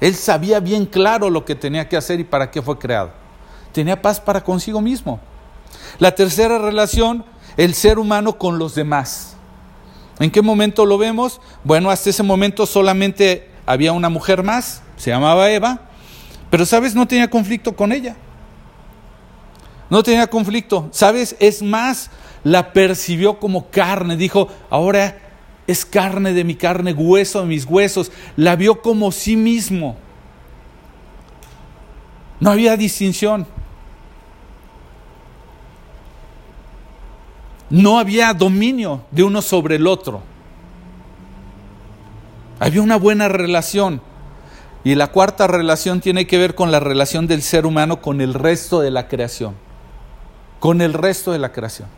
[0.00, 3.12] Él sabía bien claro lo que tenía que hacer y para qué fue creado.
[3.72, 5.20] Tenía paz para consigo mismo.
[5.98, 7.24] La tercera relación,
[7.56, 9.36] el ser humano con los demás.
[10.18, 11.40] ¿En qué momento lo vemos?
[11.64, 15.88] Bueno, hasta ese momento solamente había una mujer más, se llamaba Eva,
[16.52, 16.94] pero, ¿sabes?
[16.94, 18.14] No tenía conflicto con ella.
[19.88, 20.90] No tenía conflicto.
[20.92, 21.34] ¿Sabes?
[21.40, 22.10] Es más,
[22.44, 24.18] la percibió como carne.
[24.18, 25.18] Dijo, ahora
[25.66, 28.12] es carne de mi carne, hueso de mis huesos.
[28.36, 29.96] La vio como sí mismo.
[32.38, 33.46] No había distinción.
[37.72, 40.20] No había dominio de uno sobre el otro.
[42.60, 44.02] Había una buena relación.
[44.84, 48.34] Y la cuarta relación tiene que ver con la relación del ser humano con el
[48.34, 49.54] resto de la creación.
[50.60, 51.88] Con el resto de la creación.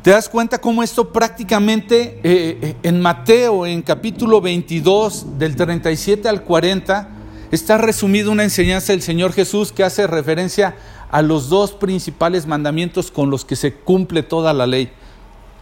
[0.00, 6.30] ¿Te das cuenta cómo esto prácticamente eh, eh, en Mateo, en capítulo 22, del 37
[6.30, 7.10] al 40,
[7.50, 10.74] está resumido una enseñanza del Señor Jesús que hace referencia
[11.12, 14.90] a los dos principales mandamientos con los que se cumple toda la ley.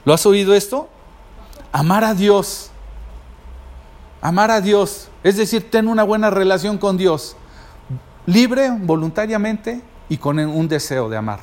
[0.04, 0.88] ¿Lo has oído esto?
[1.72, 2.70] Amar a Dios.
[4.22, 5.08] Amar a Dios.
[5.24, 7.36] Es decir, tener una buena relación con Dios.
[8.26, 11.40] Libre, voluntariamente y con un deseo de amar.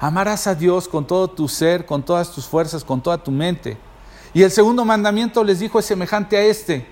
[0.00, 3.76] Amarás a Dios con todo tu ser, con todas tus fuerzas, con toda tu mente.
[4.32, 6.86] Y el segundo mandamiento les dijo es semejante a este.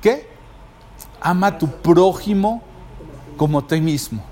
[0.00, 0.28] ¿Qué?
[1.20, 2.62] Ama a tu prójimo
[3.36, 4.31] como ti mismo.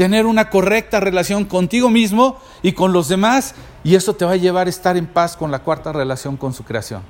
[0.00, 4.36] Tener una correcta relación contigo mismo y con los demás y eso te va a
[4.36, 7.02] llevar a estar en paz con la cuarta relación con su creación.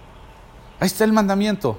[0.80, 1.78] Ahí está el mandamiento.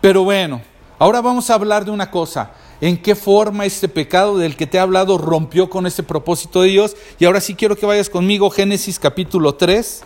[0.00, 0.62] Pero bueno,
[0.98, 4.78] ahora vamos a hablar de una cosa en qué forma este pecado del que te
[4.78, 6.96] he hablado rompió con ese propósito de Dios.
[7.18, 10.02] Y ahora sí quiero que vayas conmigo, Génesis capítulo 3.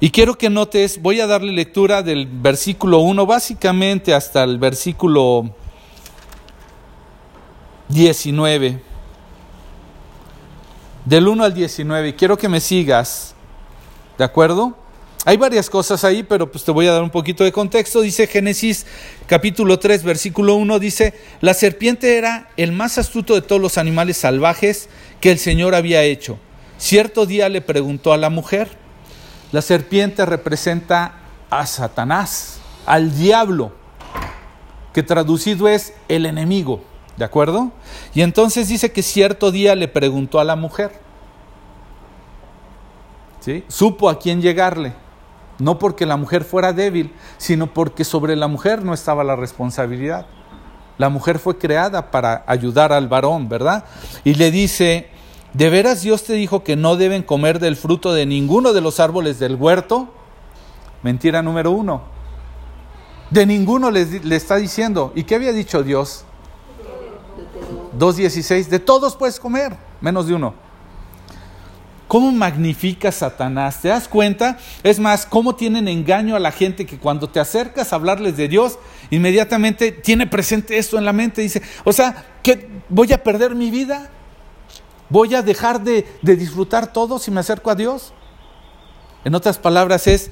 [0.00, 5.54] Y quiero que notes, voy a darle lectura del versículo 1 básicamente hasta el versículo
[7.92, 8.80] 19.
[11.04, 12.14] Del 1 al 19.
[12.16, 13.34] Quiero que me sigas.
[14.18, 14.76] ¿De acuerdo?
[15.24, 18.00] Hay varias cosas ahí, pero pues te voy a dar un poquito de contexto.
[18.00, 18.86] Dice Génesis
[19.26, 24.16] capítulo 3, versículo 1, dice, la serpiente era el más astuto de todos los animales
[24.16, 24.88] salvajes
[25.20, 26.38] que el Señor había hecho.
[26.76, 28.68] Cierto día le preguntó a la mujer,
[29.52, 33.72] la serpiente representa a Satanás, al diablo,
[34.92, 36.82] que traducido es el enemigo,
[37.16, 37.70] ¿de acuerdo?
[38.14, 40.92] Y entonces dice que cierto día le preguntó a la mujer,
[43.40, 43.64] ¿sí?
[43.68, 44.94] Supo a quién llegarle
[45.62, 50.26] no porque la mujer fuera débil, sino porque sobre la mujer no estaba la responsabilidad.
[50.98, 53.84] La mujer fue creada para ayudar al varón, ¿verdad?
[54.24, 55.08] Y le dice,
[55.52, 58.98] ¿de veras Dios te dijo que no deben comer del fruto de ninguno de los
[58.98, 60.08] árboles del huerto?
[61.02, 62.02] Mentira número uno.
[63.30, 65.12] De ninguno le, le está diciendo.
[65.14, 66.24] ¿Y qué había dicho Dios?
[68.02, 68.66] 2.16.
[68.66, 70.54] De todos puedes comer, menos de uno.
[72.08, 73.80] ¿Cómo magnifica Satanás?
[73.80, 74.58] ¿Te das cuenta?
[74.82, 78.48] Es más, cómo tienen engaño a la gente que cuando te acercas a hablarles de
[78.48, 78.78] Dios,
[79.10, 81.42] inmediatamente tiene presente esto en la mente.
[81.42, 84.10] Dice, o sea, ¿que voy a perder mi vida?
[85.08, 88.12] ¿Voy a dejar de, de disfrutar todo si me acerco a Dios?
[89.24, 90.30] En otras palabras es,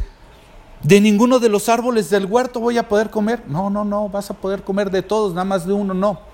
[0.83, 3.45] de ninguno de los árboles del huerto voy a poder comer.
[3.47, 6.30] No, no, no, vas a poder comer de todos, nada más de uno no.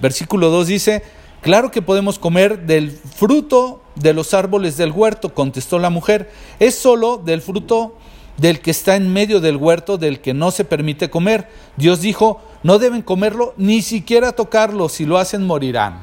[0.00, 1.02] Versículo 2 dice,
[1.40, 6.30] Claro que podemos comer del fruto de los árboles del huerto, contestó la mujer.
[6.58, 7.94] Es solo del fruto
[8.36, 11.48] del que está en medio del huerto, del que no se permite comer.
[11.76, 16.02] Dios dijo, no deben comerlo, ni siquiera tocarlo, si lo hacen morirán.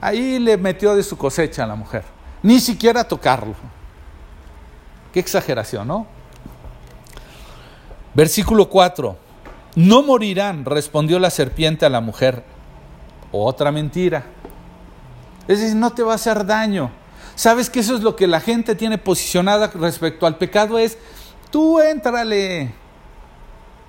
[0.00, 2.04] Ahí le metió de su cosecha a la mujer,
[2.42, 3.54] ni siquiera tocarlo.
[5.12, 6.06] Qué exageración, ¿no?
[8.14, 9.25] Versículo 4.
[9.76, 12.42] No morirán, respondió la serpiente a la mujer
[13.30, 14.24] otra mentira.
[15.46, 16.90] Es decir, no te va a hacer daño.
[17.34, 20.78] ¿Sabes que eso es lo que la gente tiene posicionada respecto al pecado?
[20.78, 20.96] Es,
[21.50, 22.74] tú éntrale.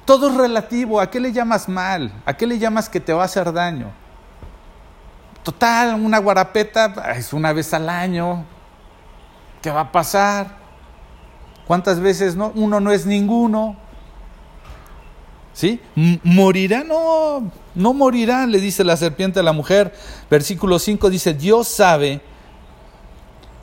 [0.05, 0.99] Todo es relativo.
[0.99, 2.11] ¿A qué le llamas mal?
[2.25, 3.91] ¿A qué le llamas que te va a hacer daño?
[5.43, 8.43] Total, una guarapeta es una vez al año.
[9.61, 10.57] ¿Qué va a pasar?
[11.65, 12.51] ¿Cuántas veces no?
[12.55, 13.86] Uno no es ninguno.
[15.57, 15.79] ¿Sí?
[16.21, 19.91] Morirá, no, no morirá, le dice la serpiente a la mujer.
[20.29, 22.21] Versículo 5 dice, Dios sabe,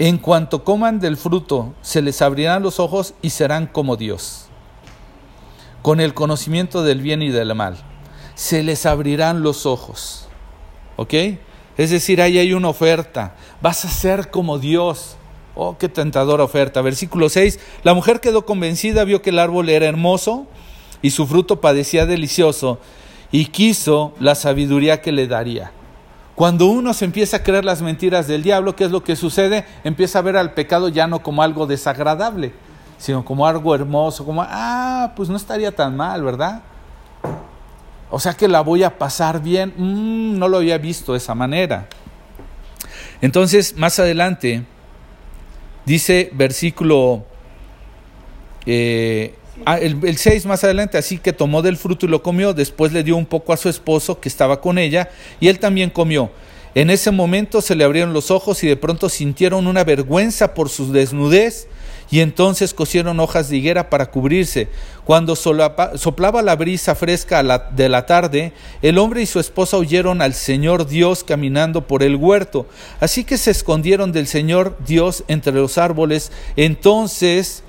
[0.01, 4.47] en cuanto coman del fruto, se les abrirán los ojos y serán como Dios,
[5.83, 7.77] con el conocimiento del bien y del mal.
[8.35, 10.27] Se les abrirán los ojos.
[10.97, 11.15] ¿Ok?
[11.77, 13.37] Es decir, ahí hay una oferta.
[13.63, 15.15] Vas a ser como Dios.
[15.55, 16.83] Oh, qué tentadora oferta.
[16.83, 17.61] Versículo 6.
[17.85, 20.49] La mujer quedó convencida, vio que el árbol era hermoso
[21.05, 22.79] y su fruto parecía delicioso,
[23.31, 25.71] y quiso la sabiduría que le daría.
[26.35, 29.67] Cuando uno se empieza a creer las mentiras del diablo, ¿qué es lo que sucede?
[29.85, 32.55] Empieza a ver al pecado ya no como algo desagradable,
[32.97, 36.63] sino como algo hermoso, como, ah, pues no estaría tan mal, ¿verdad?
[38.11, 39.75] O sea que la voy a pasar bien.
[39.77, 41.87] Mm, no lo había visto de esa manera.
[43.21, 44.65] Entonces, más adelante,
[45.85, 47.27] dice versículo
[48.65, 52.93] eh, Ah, el 6 más adelante, así que tomó del fruto y lo comió, después
[52.93, 56.31] le dio un poco a su esposo que estaba con ella, y él también comió.
[56.75, 60.69] En ese momento se le abrieron los ojos y de pronto sintieron una vergüenza por
[60.69, 61.69] su desnudez,
[62.11, 64.69] y entonces cosieron hojas de higuera para cubrirse.
[65.05, 70.35] Cuando soplaba la brisa fresca de la tarde, el hombre y su esposa oyeron al
[70.35, 72.67] Señor Dios caminando por el huerto.
[73.01, 76.31] Así que se escondieron del Señor Dios entre los árboles.
[76.57, 77.63] Entonces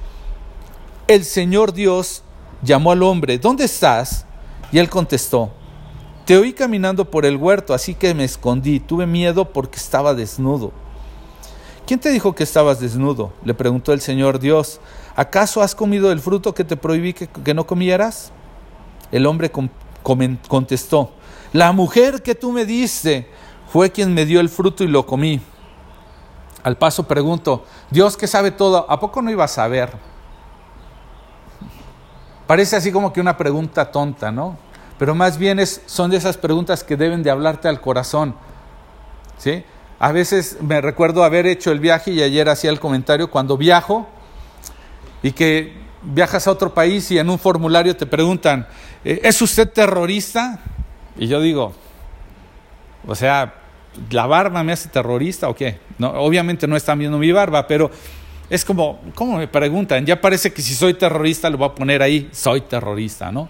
[1.07, 2.23] el Señor Dios
[2.61, 4.25] llamó al hombre, ¿dónde estás?
[4.71, 5.51] Y él contestó,
[6.25, 8.79] te oí caminando por el huerto, así que me escondí.
[8.79, 10.71] Tuve miedo porque estaba desnudo.
[11.85, 13.31] ¿Quién te dijo que estabas desnudo?
[13.43, 14.79] Le preguntó el Señor Dios.
[15.15, 18.31] ¿Acaso has comido el fruto que te prohibí que, no comieras?
[19.11, 19.51] El hombre
[20.47, 21.11] contestó,
[21.53, 23.29] la mujer que tú me diste
[23.71, 25.39] fue quien me dio el fruto y lo comí.
[26.63, 29.91] Al paso pregunto, Dios que sabe todo, ¿a poco no iba a saber?
[32.47, 34.57] Parece así como que una pregunta tonta, ¿no?
[34.97, 38.35] Pero más bien es, son de esas preguntas que deben de hablarte al corazón.
[39.37, 39.63] ¿Sí?
[39.99, 44.07] A veces me recuerdo haber hecho el viaje y ayer hacía el comentario cuando viajo
[45.23, 48.67] y que viajas a otro país y en un formulario te preguntan,
[49.03, 50.59] eh, ¿es usted terrorista?
[51.17, 51.73] Y yo digo,
[53.07, 53.55] o sea,
[54.09, 55.79] ¿la barba me hace terrorista o qué?
[55.97, 57.89] No, obviamente no están viendo mi barba, pero
[58.49, 60.05] es como, ¿cómo me preguntan?
[60.05, 63.49] Ya parece que si soy terrorista lo voy a poner ahí, soy terrorista, ¿no?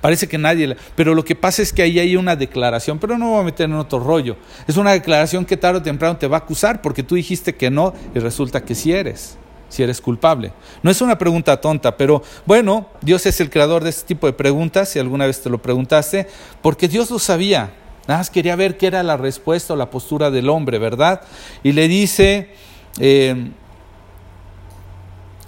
[0.00, 0.76] Parece que nadie...
[0.96, 3.44] Pero lo que pasa es que ahí hay una declaración, pero no me voy a
[3.44, 4.36] meter en otro rollo.
[4.66, 7.70] Es una declaración que tarde o temprano te va a acusar porque tú dijiste que
[7.70, 10.52] no y resulta que sí eres, si eres culpable.
[10.82, 14.32] No es una pregunta tonta, pero bueno, Dios es el creador de este tipo de
[14.32, 16.26] preguntas, si alguna vez te lo preguntaste,
[16.62, 17.70] porque Dios lo sabía.
[18.08, 21.20] Nada más quería ver qué era la respuesta o la postura del hombre, ¿verdad?
[21.62, 22.50] Y le dice...
[22.98, 23.52] Eh,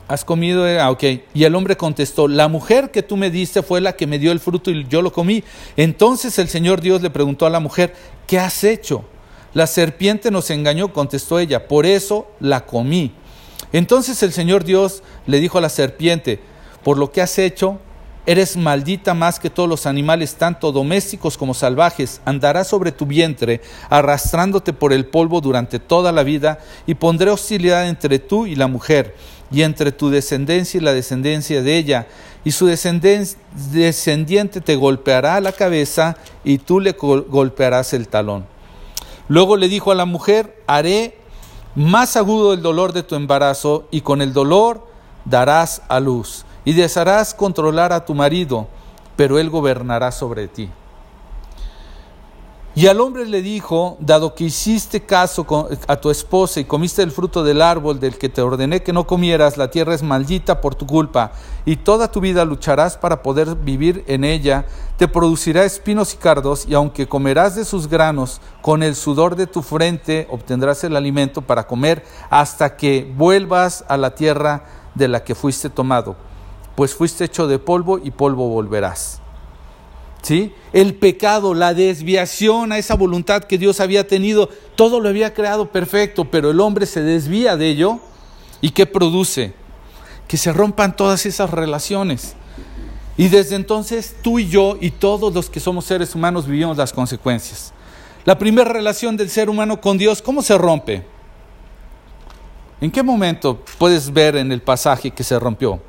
[0.07, 0.67] ¿Has comido?
[0.81, 1.03] Ah, ok.
[1.33, 4.33] Y el hombre contestó, la mujer que tú me diste fue la que me dio
[4.33, 5.43] el fruto y yo lo comí.
[5.77, 7.95] Entonces el Señor Dios le preguntó a la mujer,
[8.27, 9.05] ¿qué has hecho?
[9.55, 13.13] La serpiente nos engañó, contestó ella, por eso la comí.
[13.73, 16.39] Entonces el Señor Dios le dijo a la serpiente,
[16.83, 17.79] por lo que has hecho,
[18.27, 22.21] eres maldita más que todos los animales, tanto domésticos como salvajes.
[22.27, 27.89] Andarás sobre tu vientre, arrastrándote por el polvo durante toda la vida, y pondré hostilidad
[27.89, 29.15] entre tú y la mujer
[29.51, 32.07] y entre tu descendencia y la descendencia de ella,
[32.45, 38.45] y su descendiente te golpeará la cabeza y tú le golpearás el talón.
[39.29, 41.17] Luego le dijo a la mujer, haré
[41.75, 44.87] más agudo el dolor de tu embarazo y con el dolor
[45.25, 48.69] darás a luz y desearás controlar a tu marido,
[49.17, 50.69] pero él gobernará sobre ti.
[52.77, 55.47] Y al hombre le dijo, dado que hiciste caso
[55.87, 59.07] a tu esposa y comiste el fruto del árbol del que te ordené que no
[59.07, 61.31] comieras, la tierra es maldita por tu culpa,
[61.65, 66.67] y toda tu vida lucharás para poder vivir en ella, te producirá espinos y cardos,
[66.69, 71.43] y aunque comerás de sus granos, con el sudor de tu frente obtendrás el alimento
[71.43, 74.65] para comer hasta que vuelvas a la tierra
[74.97, 76.17] de la que fuiste tomado,
[76.75, 79.21] pues fuiste hecho de polvo y polvo volverás.
[80.73, 85.71] El pecado, la desviación a esa voluntad que Dios había tenido, todo lo había creado
[85.71, 88.01] perfecto, pero el hombre se desvía de ello.
[88.61, 89.53] ¿Y qué produce?
[90.27, 92.35] Que se rompan todas esas relaciones.
[93.17, 96.93] Y desde entonces tú y yo y todos los que somos seres humanos vivimos las
[96.93, 97.73] consecuencias.
[98.25, 101.05] La primera relación del ser humano con Dios, ¿cómo se rompe?
[102.81, 105.81] ¿En qué momento puedes ver en el pasaje que se rompió?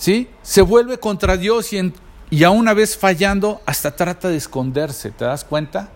[0.00, 0.28] ¿Sí?
[0.42, 1.92] Se vuelve contra Dios y,
[2.30, 5.90] y a una vez fallando hasta trata de esconderse, ¿te das cuenta?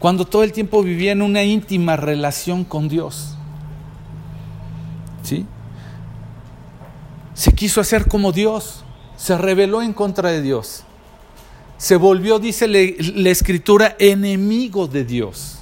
[0.00, 3.36] Cuando todo el tiempo vivía en una íntima relación con Dios.
[5.22, 5.46] ¿Sí?
[7.34, 8.84] Se quiso hacer como Dios,
[9.16, 10.82] se rebeló en contra de Dios.
[11.78, 15.59] Se volvió, dice la escritura, enemigo de Dios.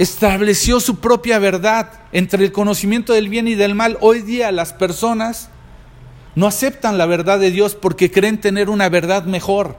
[0.00, 3.98] Estableció su propia verdad entre el conocimiento del bien y del mal.
[4.00, 5.50] Hoy día las personas
[6.34, 9.76] no aceptan la verdad de Dios porque creen tener una verdad mejor.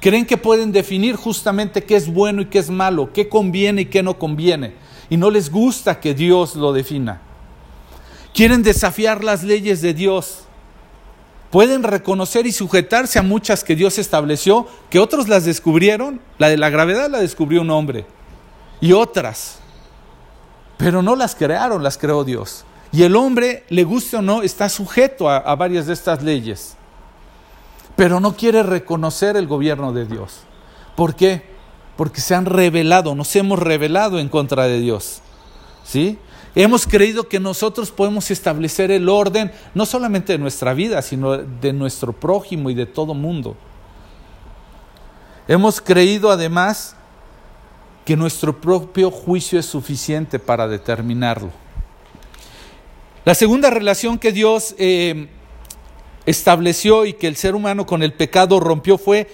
[0.00, 3.84] Creen que pueden definir justamente qué es bueno y qué es malo, qué conviene y
[3.84, 4.74] qué no conviene.
[5.08, 7.20] Y no les gusta que Dios lo defina.
[8.34, 10.46] Quieren desafiar las leyes de Dios.
[11.52, 16.20] Pueden reconocer y sujetarse a muchas que Dios estableció, que otros las descubrieron.
[16.38, 18.17] La de la gravedad la descubrió un hombre
[18.80, 19.58] y otras.
[20.76, 22.64] Pero no las crearon, las creó Dios.
[22.92, 26.76] Y el hombre, le guste o no, está sujeto a, varias de estas leyes.
[27.96, 30.40] Pero no quiere reconocer el gobierno de Dios.
[30.96, 31.42] ¿Por qué?
[31.96, 35.20] Porque se han revelado, nos hemos revelado en contra de Dios.
[35.84, 36.18] ¿Sí?
[36.54, 41.72] Hemos creído que nosotros podemos establecer el orden, no solamente de nuestra vida, sino de
[41.72, 43.56] nuestro prójimo y de todo mundo.
[45.46, 46.96] Hemos creído además
[48.08, 51.50] que nuestro propio juicio es suficiente para determinarlo.
[53.26, 55.28] La segunda relación que Dios eh,
[56.24, 59.30] estableció y que el ser humano con el pecado rompió fue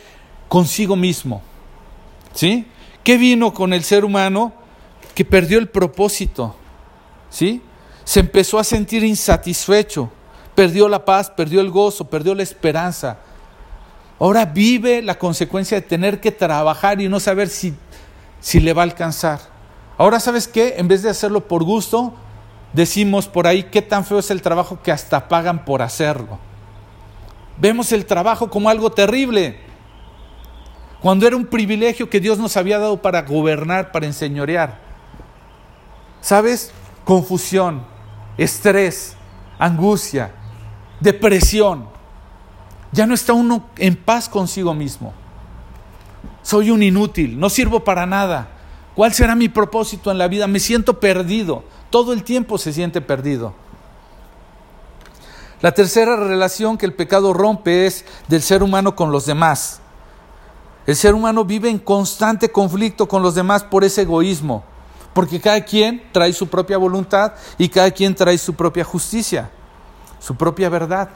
[0.49, 1.41] consigo mismo.
[2.33, 2.67] ¿Sí?
[3.05, 4.53] ¿Qué vino con el ser humano?
[5.15, 6.57] Que perdió el propósito.
[7.31, 7.63] ¿Sí?
[8.03, 10.11] Se empezó a sentir insatisfecho,
[10.57, 13.19] perdió la paz, perdió el gozo, perdió la esperanza.
[14.19, 17.73] Ahora vive la consecuencia de tener que trabajar y no saber si,
[18.45, 19.41] si le va a alcanzar.
[19.97, 20.75] Ahora, ¿sabes qué?
[20.77, 22.13] En vez de hacerlo por gusto,
[22.75, 26.39] decimos por ahí qué tan feo es el trabajo que hasta pagan por hacerlo.
[27.57, 29.61] Vemos el trabajo como algo terrible,
[31.01, 34.79] cuando era un privilegio que Dios nos había dado para gobernar, para enseñorear.
[36.21, 36.71] ¿Sabes?
[37.07, 37.83] Confusión,
[38.37, 39.17] estrés,
[39.59, 40.35] angustia,
[41.01, 41.89] depresión.
[42.93, 45.15] Ya no está uno en paz consigo mismo.
[46.45, 48.49] Soy un inútil, no sirvo para nada.
[48.95, 50.47] ¿Cuál será mi propósito en la vida?
[50.47, 51.65] Me siento perdido.
[51.89, 53.55] Todo el tiempo se siente perdido.
[55.63, 59.81] La tercera relación que el pecado rompe es del ser humano con los demás.
[60.87, 64.65] El ser humano vive en constante conflicto con los demás por ese egoísmo,
[65.15, 69.51] porque cada quien trae su propia voluntad y cada quien trae su propia justicia,
[70.21, 71.09] su propia verdad.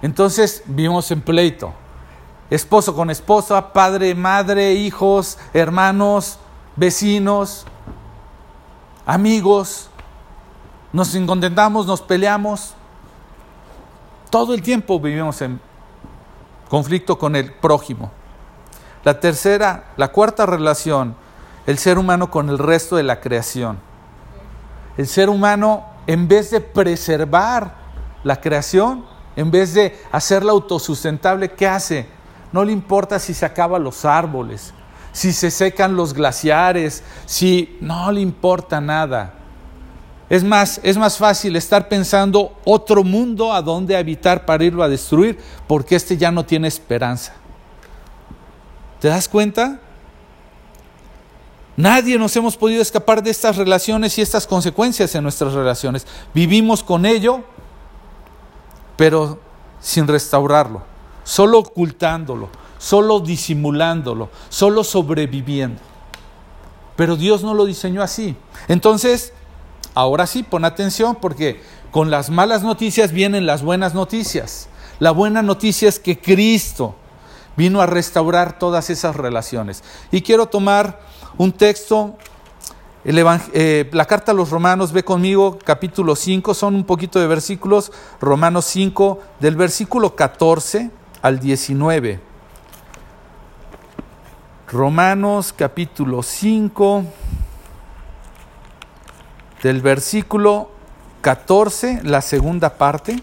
[0.00, 1.74] Entonces vivimos en pleito,
[2.50, 6.38] esposo con esposa, padre, madre, hijos, hermanos,
[6.76, 7.66] vecinos,
[9.06, 9.88] amigos,
[10.92, 12.74] nos incontentamos, nos peleamos.
[14.30, 15.60] Todo el tiempo vivimos en
[16.68, 18.10] conflicto con el prójimo.
[19.04, 21.14] La tercera, la cuarta relación,
[21.66, 23.78] el ser humano con el resto de la creación.
[24.96, 27.74] El ser humano, en vez de preservar
[28.22, 29.04] la creación,
[29.36, 32.08] en vez de hacerla autosustentable, ¿qué hace?
[32.54, 34.72] No le importa si se acaban los árboles,
[35.10, 39.34] si se secan los glaciares, si no le importa nada.
[40.30, 44.88] Es más, es más fácil estar pensando otro mundo a donde habitar para irlo a
[44.88, 45.36] destruir,
[45.66, 47.32] porque este ya no tiene esperanza.
[49.00, 49.80] ¿Te das cuenta?
[51.76, 56.06] Nadie nos hemos podido escapar de estas relaciones y estas consecuencias en nuestras relaciones.
[56.32, 57.42] Vivimos con ello,
[58.96, 59.40] pero
[59.80, 60.93] sin restaurarlo,
[61.24, 62.48] solo ocultándolo,
[62.78, 65.80] solo disimulándolo, solo sobreviviendo.
[66.96, 68.36] Pero Dios no lo diseñó así.
[68.68, 69.32] Entonces,
[69.94, 71.60] Ahora sí, pon atención porque
[71.92, 74.68] con las malas noticias vienen las buenas noticias.
[74.98, 76.96] La buena noticia es que Cristo
[77.56, 79.84] vino a restaurar todas esas relaciones.
[80.10, 81.00] Y quiero tomar
[81.38, 82.16] un texto,
[83.04, 87.92] eh, la carta a los romanos, ve conmigo, capítulo 5, son un poquito de versículos,
[88.20, 90.90] Romanos 5, del versículo 14
[91.24, 92.20] al 19.
[94.68, 97.04] Romanos capítulo 5
[99.62, 100.70] del versículo
[101.22, 103.22] 14, la segunda parte,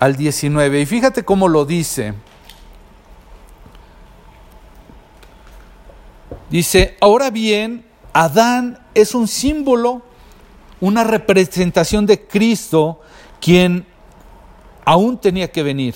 [0.00, 0.80] al 19.
[0.80, 2.14] Y fíjate cómo lo dice.
[6.50, 10.02] Dice, ahora bien, Adán es un símbolo,
[10.80, 13.00] una representación de Cristo,
[13.40, 13.86] quien
[14.86, 15.94] aún tenía que venir.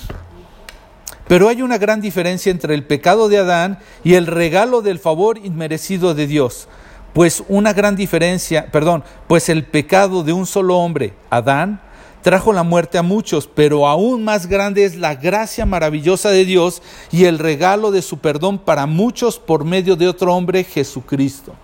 [1.26, 5.38] Pero hay una gran diferencia entre el pecado de Adán y el regalo del favor
[5.38, 6.68] inmerecido de Dios.
[7.14, 11.80] Pues una gran diferencia, perdón, pues el pecado de un solo hombre, Adán,
[12.22, 16.82] trajo la muerte a muchos, pero aún más grande es la gracia maravillosa de Dios
[17.12, 21.54] y el regalo de su perdón para muchos por medio de otro hombre, Jesucristo.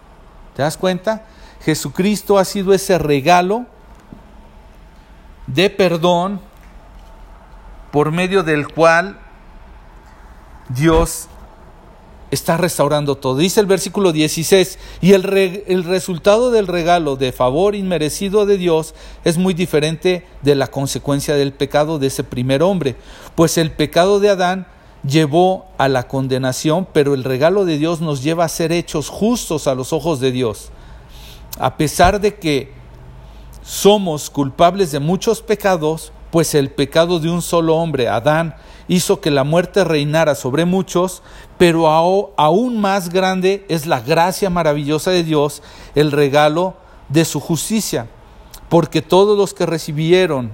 [0.55, 1.27] ¿Te das cuenta?
[1.65, 3.67] Jesucristo ha sido ese regalo
[5.49, 6.41] de perdón
[7.91, 9.19] por medio del cual
[10.69, 11.29] Dios
[12.31, 13.37] está restaurando todo.
[13.37, 15.25] Dice el versículo 16, y el,
[15.67, 21.35] el, resultado del regalo de favor inmerecido de Dios es muy diferente de la consecuencia
[21.35, 22.97] del pecado de ese primer hombre,
[23.35, 24.67] pues el pecado de Adán
[25.07, 29.67] llevó a la condenación, pero el regalo de Dios nos lleva a ser hechos justos
[29.67, 30.71] a los ojos de Dios.
[31.59, 32.73] A pesar de que
[33.63, 38.57] somos culpables de muchos pecados, pues el pecado de un solo hombre, Adán,
[38.89, 41.23] hizo que la muerte reinara sobre muchos,
[41.57, 41.89] pero
[42.37, 45.63] aún más grande es la gracia maravillosa de Dios,
[45.95, 46.75] el regalo
[47.09, 48.07] de su justicia,
[48.69, 50.51] porque todos los que recibieron,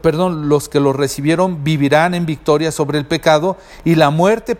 [0.00, 4.56] perdón, los que lo recibieron vivirán en victoria sobre el pecado y la muerte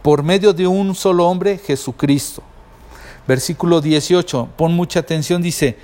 [0.00, 2.42] por medio de un solo hombre, Jesucristo.
[3.28, 5.76] Versículo 18, pon mucha atención, dice,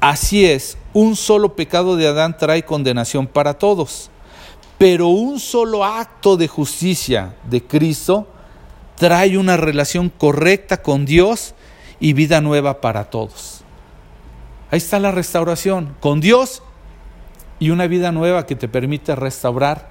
[0.00, 4.10] así es, un solo pecado de Adán trae condenación para todos
[4.78, 8.26] pero un solo acto de justicia de Cristo
[8.96, 11.54] trae una relación correcta con Dios
[12.00, 13.62] y vida nueva para todos.
[14.70, 16.62] Ahí está la restauración, con Dios
[17.58, 19.88] y una vida nueva que te permite restaurar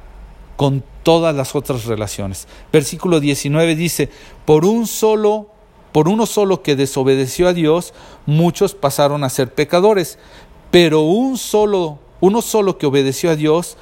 [0.58, 2.47] con todas las otras relaciones.
[2.72, 4.10] Versículo 19 dice,
[4.45, 5.47] por un solo
[5.93, 7.93] por uno solo que desobedeció a Dios,
[8.26, 10.18] muchos pasaron a ser pecadores,
[10.74, 13.78] pero un solo, uno solo que obedeció a Dios,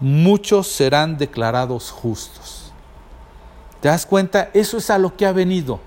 [0.00, 2.72] muchos serán declarados justos.
[3.82, 4.48] ¿Te das cuenta?
[4.54, 5.78] Eso es a lo que ha venido,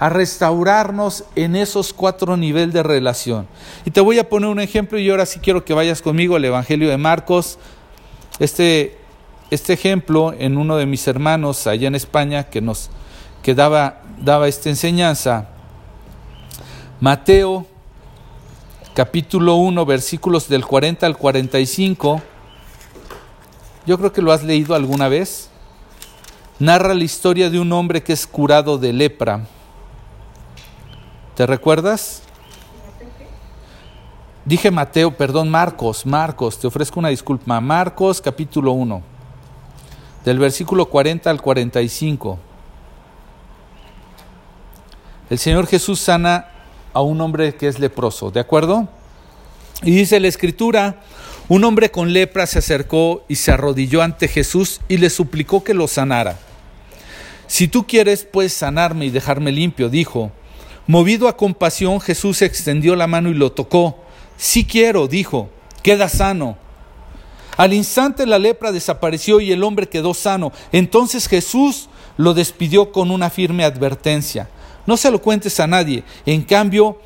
[0.00, 3.46] a restaurarnos en esos cuatro niveles de relación.
[3.84, 6.44] Y te voy a poner un ejemplo y ahora sí quiero que vayas conmigo al
[6.44, 7.60] Evangelio de Marcos.
[8.40, 8.98] Este,
[9.52, 12.90] este ejemplo en uno de mis hermanos allá en España que nos
[13.44, 15.50] que daba, daba esta enseñanza.
[16.98, 17.68] Mateo
[18.94, 22.22] capítulo 1 versículos del 40 al 45.
[23.86, 25.50] Yo creo que lo has leído alguna vez.
[26.58, 29.46] Narra la historia de un hombre que es curado de lepra.
[31.34, 32.22] ¿Te recuerdas?
[34.44, 37.60] Dije Mateo, perdón, Marcos, Marcos, te ofrezco una disculpa.
[37.60, 39.02] Marcos capítulo 1,
[40.24, 42.38] del versículo 40 al 45
[45.30, 46.48] el Señor Jesús sana
[46.94, 48.88] a un hombre que es leproso, ¿de acuerdo?
[49.82, 51.02] Y dice la escritura,
[51.48, 55.74] un hombre con lepra se acercó y se arrodilló ante Jesús y le suplicó que
[55.74, 56.38] lo sanara.
[57.46, 60.32] Si tú quieres, puedes sanarme y dejarme limpio, dijo.
[60.86, 63.98] Movido a compasión, Jesús extendió la mano y lo tocó.
[64.36, 65.50] Sí quiero, dijo,
[65.82, 66.56] queda sano.
[67.56, 70.52] Al instante la lepra desapareció y el hombre quedó sano.
[70.72, 74.48] Entonces Jesús lo despidió con una firme advertencia.
[74.86, 76.04] No se lo cuentes a nadie.
[76.26, 76.98] En cambio,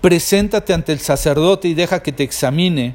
[0.00, 2.94] preséntate ante el sacerdote y deja que te examine.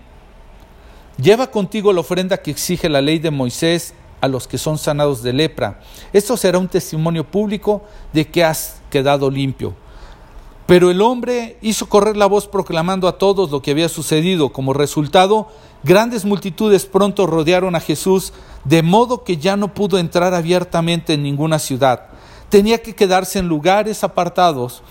[1.21, 5.21] Lleva contigo la ofrenda que exige la ley de Moisés a los que son sanados
[5.23, 5.79] de lepra.
[6.13, 7.83] Esto será un testimonio público
[8.13, 9.75] de que has quedado limpio.
[10.65, 14.49] Pero el hombre hizo correr la voz proclamando a todos lo que había sucedido.
[14.49, 15.47] Como resultado,
[15.83, 18.33] grandes multitudes pronto rodearon a Jesús,
[18.65, 22.09] de modo que ya no pudo entrar abiertamente en ninguna ciudad
[22.49, 24.83] tenía que quedarse en lugares apartados,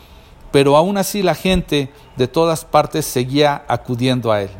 [0.51, 4.51] pero aún así la gente de todas partes seguía acudiendo a él.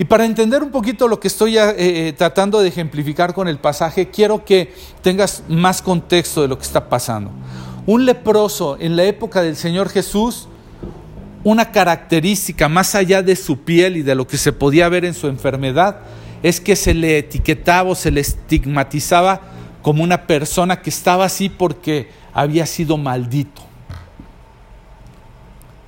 [0.00, 3.58] Y para entender un poquito lo que estoy eh, eh, tratando de ejemplificar con el
[3.58, 4.72] pasaje, quiero que
[5.02, 7.32] tengas más contexto de lo que está pasando.
[7.84, 10.46] Un leproso en la época del Señor Jesús,
[11.42, 15.14] una característica más allá de su piel y de lo que se podía ver en
[15.14, 16.00] su enfermedad,
[16.44, 19.40] es que se le etiquetaba o se le estigmatizaba
[19.82, 23.62] como una persona que estaba así porque había sido maldito.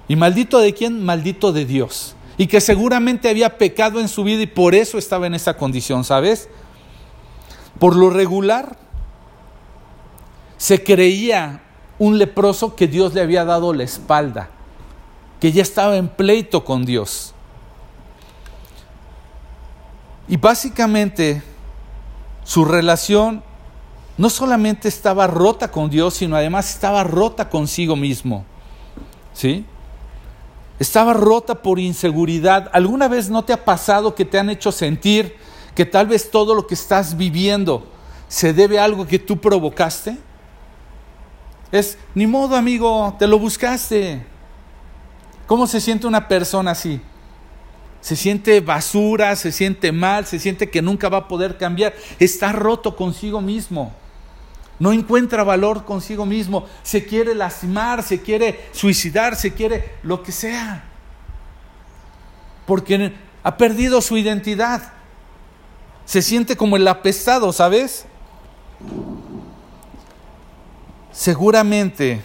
[0.08, 1.04] ¿Y maldito de quién?
[1.04, 2.16] Maldito de Dios.
[2.36, 6.04] Y que seguramente había pecado en su vida y por eso estaba en esa condición,
[6.04, 6.48] ¿sabes?
[7.78, 8.76] Por lo regular,
[10.56, 11.62] se creía
[11.98, 14.48] un leproso que Dios le había dado la espalda,
[15.38, 17.34] que ya estaba en pleito con Dios.
[20.28, 21.42] Y básicamente
[22.44, 23.42] su relación
[24.20, 28.44] no solamente estaba rota con Dios, sino además estaba rota consigo mismo.
[29.32, 29.64] ¿Sí?
[30.78, 32.68] Estaba rota por inseguridad.
[32.74, 35.36] ¿Alguna vez no te ha pasado que te han hecho sentir
[35.74, 37.90] que tal vez todo lo que estás viviendo
[38.28, 40.18] se debe a algo que tú provocaste?
[41.72, 44.22] Es, ni modo amigo, te lo buscaste.
[45.46, 47.00] ¿Cómo se siente una persona así?
[48.02, 51.94] Se siente basura, se siente mal, se siente que nunca va a poder cambiar.
[52.18, 53.94] Está roto consigo mismo
[54.80, 60.32] no encuentra valor consigo mismo, se quiere lastimar, se quiere suicidar, se quiere lo que
[60.32, 60.82] sea,
[62.66, 64.94] porque ha perdido su identidad,
[66.06, 68.06] se siente como el apestado, ¿sabes?
[71.12, 72.22] Seguramente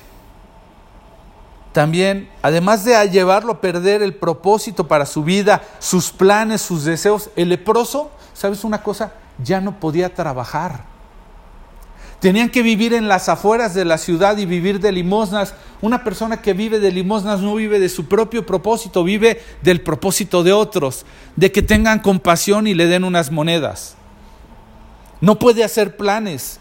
[1.74, 7.30] también, además de llevarlo a perder el propósito para su vida, sus planes, sus deseos,
[7.36, 9.12] el leproso, ¿sabes una cosa?
[9.44, 10.95] Ya no podía trabajar
[12.26, 15.54] Tenían que vivir en las afueras de la ciudad y vivir de limosnas.
[15.80, 20.42] Una persona que vive de limosnas no vive de su propio propósito, vive del propósito
[20.42, 21.06] de otros,
[21.36, 23.96] de que tengan compasión y le den unas monedas.
[25.22, 26.60] No puede hacer planes.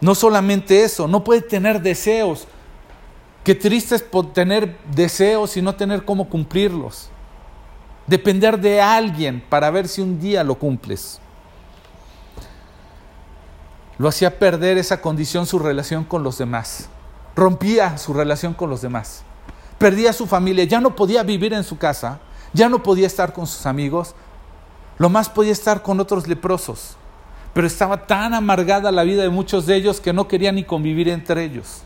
[0.00, 2.46] No solamente eso, no puede tener deseos.
[3.42, 7.10] Qué triste es tener deseos y no tener cómo cumplirlos.
[8.06, 11.18] Depender de alguien para ver si un día lo cumples
[14.02, 16.88] lo hacía perder esa condición, su relación con los demás.
[17.36, 19.22] Rompía su relación con los demás.
[19.78, 22.18] Perdía su familia, ya no podía vivir en su casa,
[22.52, 24.16] ya no podía estar con sus amigos,
[24.98, 26.96] lo más podía estar con otros leprosos.
[27.54, 31.08] pero estaba tan amargada la vida de muchos de ellos que no querían ni convivir
[31.08, 31.82] entre ellos.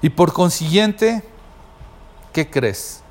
[0.00, 1.22] Y por consiguiente,
[2.32, 3.02] ¿qué crees?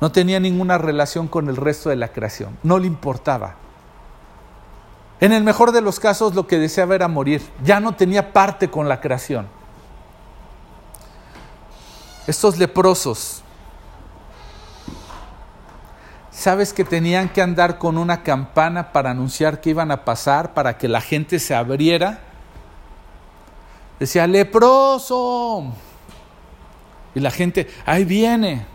[0.00, 3.56] No tenía ninguna relación con el resto de la creación, no le importaba.
[5.20, 8.70] En el mejor de los casos lo que deseaba era morir, ya no tenía parte
[8.70, 9.48] con la creación.
[12.26, 13.42] Estos leprosos,
[16.30, 20.78] ¿sabes que tenían que andar con una campana para anunciar que iban a pasar, para
[20.78, 22.20] que la gente se abriera?
[23.98, 25.72] Decía, leproso.
[27.14, 28.66] Y la gente, ahí viene.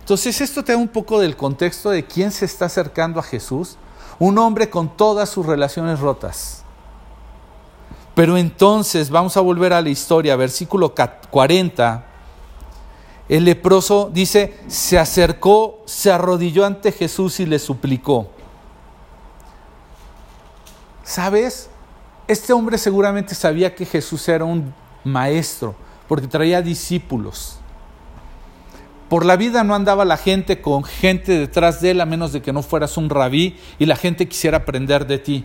[0.00, 3.76] Entonces esto te da un poco del contexto de quién se está acercando a Jesús.
[4.18, 6.62] Un hombre con todas sus relaciones rotas.
[8.14, 10.94] Pero entonces vamos a volver a la historia, versículo
[11.30, 12.04] 40.
[13.28, 18.30] El leproso dice, se acercó, se arrodilló ante Jesús y le suplicó.
[21.02, 21.68] ¿Sabes?
[22.26, 25.74] Este hombre seguramente sabía que Jesús era un maestro,
[26.08, 27.55] porque traía discípulos.
[29.08, 32.42] Por la vida no andaba la gente con gente detrás de él a menos de
[32.42, 35.44] que no fueras un rabí y la gente quisiera aprender de ti.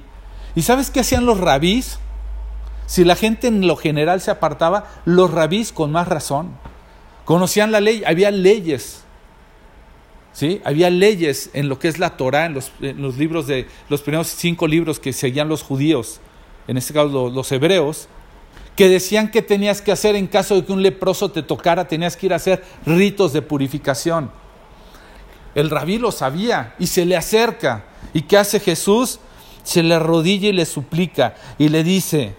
[0.55, 1.99] ¿Y sabes qué hacían los rabís?
[2.87, 6.51] Si la gente en lo general se apartaba, los rabís con más razón.
[7.23, 9.03] Conocían la ley, había leyes.
[10.33, 10.61] ¿Sí?
[10.65, 14.01] Había leyes en lo que es la Torah, en los, en los libros de los
[14.01, 16.19] primeros cinco libros que seguían los judíos,
[16.67, 18.07] en este caso los hebreos,
[18.75, 22.15] que decían que tenías que hacer en caso de que un leproso te tocara, tenías
[22.15, 24.31] que ir a hacer ritos de purificación.
[25.53, 27.83] El rabí lo sabía y se le acerca.
[28.13, 29.19] ¿Y qué hace Jesús?
[29.63, 32.35] Se le arrodilla y le suplica y le dice,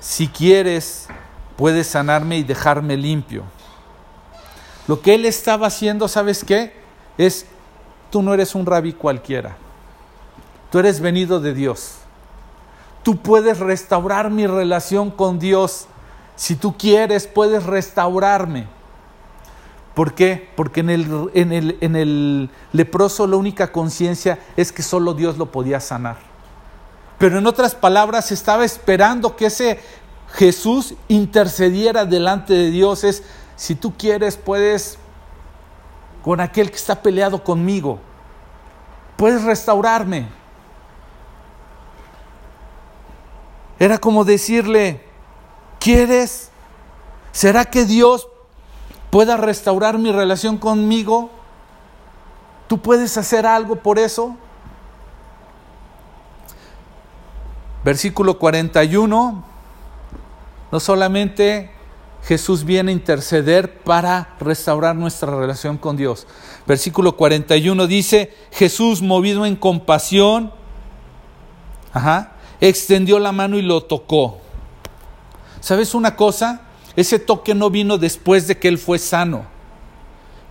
[0.00, 1.06] si quieres,
[1.56, 3.44] puedes sanarme y dejarme limpio.
[4.88, 6.74] Lo que él estaba haciendo, ¿sabes qué?
[7.16, 7.46] Es,
[8.10, 9.56] tú no eres un rabí cualquiera,
[10.70, 12.00] tú eres venido de Dios
[13.06, 15.86] Tú puedes restaurar mi relación con Dios.
[16.34, 18.66] Si tú quieres, puedes restaurarme.
[19.94, 20.50] ¿Por qué?
[20.56, 25.38] Porque en el, en el, en el leproso la única conciencia es que solo Dios
[25.38, 26.16] lo podía sanar.
[27.16, 29.78] Pero en otras palabras, estaba esperando que ese
[30.32, 33.04] Jesús intercediera delante de Dios.
[33.04, 33.22] Es,
[33.54, 34.98] si tú quieres, puedes,
[36.24, 38.00] con aquel que está peleado conmigo,
[39.16, 40.26] puedes restaurarme.
[43.78, 45.00] Era como decirle,
[45.78, 46.50] ¿quieres?
[47.32, 48.28] ¿Será que Dios
[49.10, 51.30] pueda restaurar mi relación conmigo?
[52.68, 54.36] ¿Tú puedes hacer algo por eso?
[57.84, 59.44] Versículo 41,
[60.72, 61.70] no solamente
[62.24, 66.26] Jesús viene a interceder para restaurar nuestra relación con Dios.
[66.66, 70.52] Versículo 41 dice, Jesús movido en compasión,
[71.92, 74.38] ajá, extendió la mano y lo tocó.
[75.60, 76.62] ¿Sabes una cosa?
[76.96, 79.44] Ese toque no vino después de que él fue sano.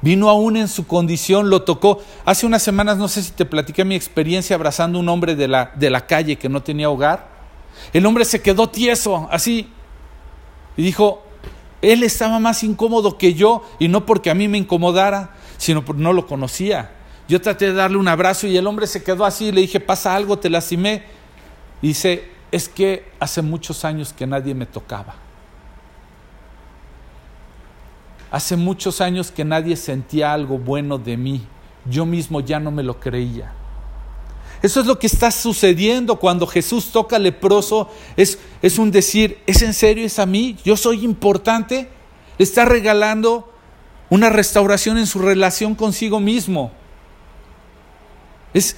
[0.02, 2.00] Vino aún en su condición, lo tocó.
[2.26, 5.48] Hace unas semanas, no sé si te platiqué mi experiencia abrazando a un hombre de
[5.48, 7.28] la, de la calle que no tenía hogar.
[7.94, 9.70] El hombre se quedó tieso, así.
[10.78, 11.24] Y dijo,
[11.82, 16.04] él estaba más incómodo que yo, y no porque a mí me incomodara, sino porque
[16.04, 16.92] no lo conocía.
[17.28, 20.16] Yo traté de darle un abrazo y el hombre se quedó así, le dije, pasa
[20.16, 21.04] algo, te lastimé.
[21.82, 25.16] Dice, es que hace muchos años que nadie me tocaba.
[28.32, 31.46] Hace muchos años que nadie sentía algo bueno de mí.
[31.86, 33.54] Yo mismo ya no me lo creía.
[34.62, 37.90] Eso es lo que está sucediendo cuando Jesús toca leproso.
[38.18, 40.06] Es, es un decir, ¿es en serio?
[40.06, 40.58] ¿Es a mí?
[40.64, 41.90] ¿Yo soy importante?
[42.38, 43.52] Le está regalando
[44.10, 46.72] una restauración en su relación consigo mismo.
[48.54, 48.78] Es,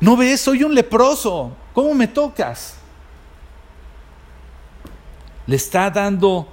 [0.00, 0.40] ¿no ves?
[0.40, 1.56] Soy un leproso.
[1.74, 2.76] ¿Cómo me tocas?
[5.46, 6.48] Le está dando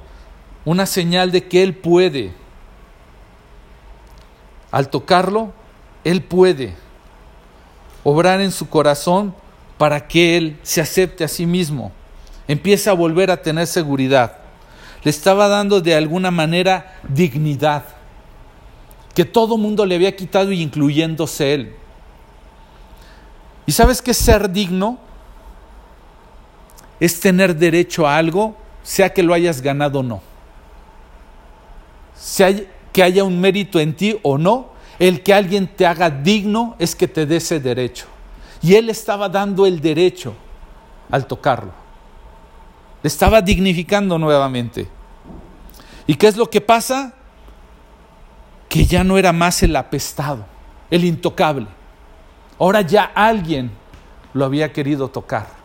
[0.66, 2.34] una señal de que Él puede.
[4.72, 5.54] Al tocarlo,
[6.04, 6.76] Él puede
[8.04, 9.36] obrar en su corazón
[9.78, 11.92] para que Él se acepte a sí mismo.
[12.48, 14.38] Empieza a volver a tener seguridad.
[15.04, 17.84] Le estaba dando de alguna manera dignidad
[19.14, 21.76] que todo mundo le había quitado, incluyéndose Él.
[23.68, 25.11] ¿Y sabes qué es ser digno?
[27.02, 30.22] Es tener derecho a algo, sea que lo hayas ganado o no.
[32.16, 32.56] Sea
[32.94, 36.96] que haya un mérito en ti o no, el que alguien te haga digno es
[36.96, 38.06] que te dé ese derecho.
[38.62, 40.36] Y él estaba dando el derecho
[41.10, 41.72] al tocarlo.
[43.02, 44.88] Le estaba dignificando nuevamente.
[46.06, 47.16] ¿Y qué es lo que pasa?
[48.70, 50.46] Que ya no era más el apestado,
[50.92, 51.66] el intocable.
[52.60, 53.72] Ahora ya alguien
[54.36, 55.61] lo había querido tocar.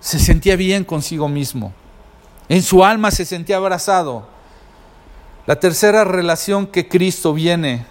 [0.00, 1.72] Se sentía bien consigo mismo.
[2.48, 4.26] En su alma se sentía abrazado.
[5.46, 7.86] La tercera relación que Cristo viene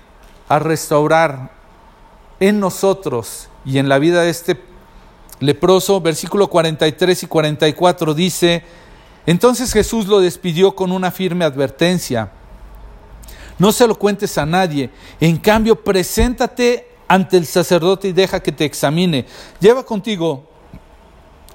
[0.48, 1.52] a restaurar
[2.40, 4.62] en nosotros y en la vida de este
[5.40, 8.64] leproso, versículo 43 y 44 dice,
[9.26, 12.32] entonces Jesús lo despidió con una firme advertencia.
[13.60, 14.90] No se lo cuentes a nadie,
[15.20, 19.26] en cambio preséntate ante el sacerdote y deja que te examine.
[19.60, 20.48] Lleva contigo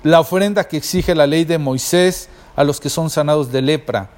[0.02, 4.10] la ofrenda que exige la ley de Moisés a los que son sanados de lepra.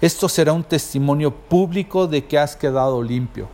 [0.00, 3.48] Esto será un testimonio público de que has quedado limpio.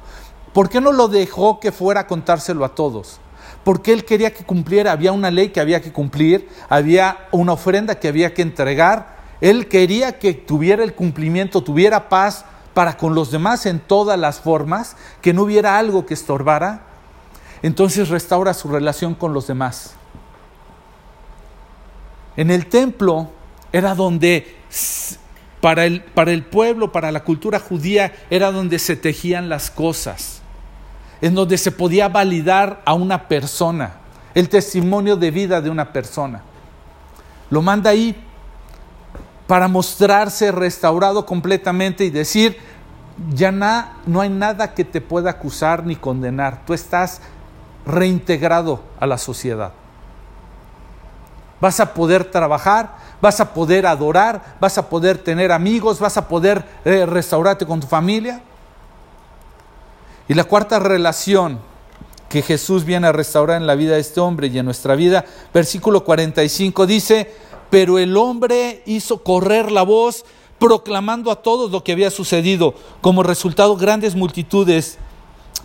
[0.53, 3.19] ¿Por qué no lo dejó que fuera a contárselo a todos?
[3.65, 7.99] Porque él quería que cumpliera, había una ley que había que cumplir, había una ofrenda
[7.99, 9.17] que había que entregar.
[9.41, 14.39] Él quería que tuviera el cumplimiento, tuviera paz para con los demás en todas las
[14.41, 16.83] formas, que no hubiera algo que estorbara.
[17.63, 19.95] Entonces restaura su relación con los demás.
[22.37, 23.31] En el templo
[23.73, 24.57] era donde
[25.61, 30.43] para el, para el pueblo, para la cultura judía, era donde se tejían las cosas,
[31.21, 33.97] en donde se podía validar a una persona,
[34.35, 36.43] el testimonio de vida de una persona.
[37.51, 38.15] Lo manda ahí
[39.47, 42.59] para mostrarse restaurado completamente y decir,
[43.33, 47.23] ya no hay nada que te pueda acusar ni condenar, tú estás
[47.87, 49.73] reintegrado a la sociedad.
[51.61, 56.29] Vas a poder trabajar, vas a poder adorar, vas a poder tener amigos, vas a
[56.29, 58.43] poder eh, restaurarte con tu familia.
[60.29, 61.61] Y la cuarta relación
[62.29, 65.25] que Jesús viene a restaurar en la vida de este hombre y en nuestra vida,
[65.55, 67.33] versículo 45 dice,
[67.71, 70.25] pero el hombre hizo correr la voz
[70.59, 72.75] proclamando a todos lo que había sucedido.
[73.01, 74.99] Como resultado, grandes multitudes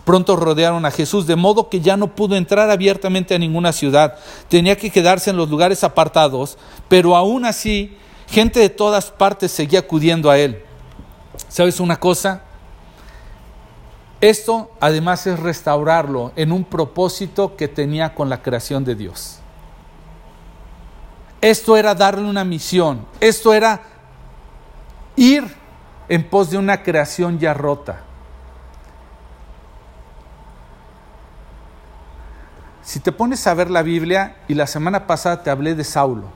[0.04, 4.16] Pronto rodearon a Jesús, de modo que ya no pudo entrar abiertamente a ninguna ciudad.
[4.48, 7.96] Tenía que quedarse en los lugares apartados, pero aún así,
[8.28, 10.64] gente de todas partes seguía acudiendo a él.
[11.48, 12.42] ¿Sabes una cosa?
[14.20, 19.38] Esto además es restaurarlo en un propósito que tenía con la creación de Dios.
[21.40, 23.82] Esto era darle una misión, esto era
[25.16, 25.44] ir
[26.08, 28.04] en pos de una creación ya rota.
[32.82, 36.26] Si te pones a ver la Biblia, y la semana pasada te hablé de Saulo,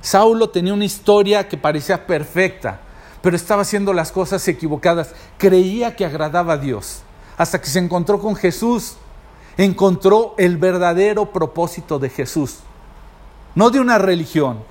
[0.00, 2.80] Saulo tenía una historia que parecía perfecta,
[3.22, 5.14] pero estaba haciendo las cosas equivocadas.
[5.38, 7.02] Creía que agradaba a Dios,
[7.38, 8.96] hasta que se encontró con Jesús,
[9.56, 12.58] encontró el verdadero propósito de Jesús,
[13.54, 14.64] no de una religión,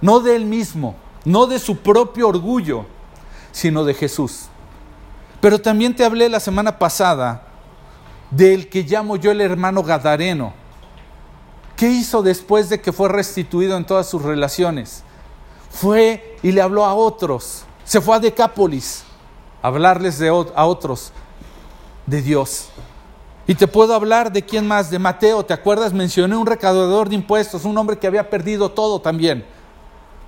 [0.00, 0.96] no de él mismo,
[1.26, 2.86] no de su propio orgullo,
[3.52, 4.46] sino de Jesús.
[5.42, 7.48] Pero también te hablé la semana pasada
[8.36, 10.52] del que llamo yo el hermano Gadareno.
[11.76, 15.02] ¿Qué hizo después de que fue restituido en todas sus relaciones?
[15.70, 17.64] Fue y le habló a otros.
[17.84, 19.04] Se fue a Decápolis
[19.62, 21.12] a hablarles de, a otros
[22.06, 22.68] de Dios.
[23.46, 25.92] Y te puedo hablar de quién más, de Mateo, ¿te acuerdas?
[25.92, 29.44] Mencioné un recaudador de impuestos, un hombre que había perdido todo también,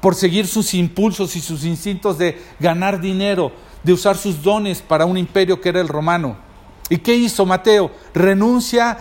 [0.00, 3.52] por seguir sus impulsos y sus instintos de ganar dinero,
[3.82, 6.45] de usar sus dones para un imperio que era el romano.
[6.88, 7.90] ¿Y qué hizo Mateo?
[8.14, 8.98] Renuncia,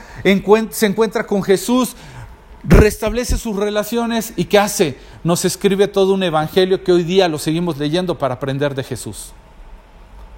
[0.72, 1.96] se encuentra con Jesús,
[2.64, 4.98] restablece sus relaciones y ¿qué hace?
[5.24, 9.34] Nos escribe todo un evangelio que hoy día lo seguimos leyendo para aprender de Jesús.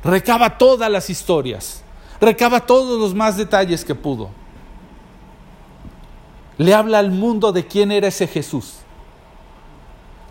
[0.04, 1.84] Recaba todas las historias,
[2.20, 4.30] recaba todos los más detalles que pudo.
[6.58, 8.80] Le habla al mundo de quién era ese Jesús.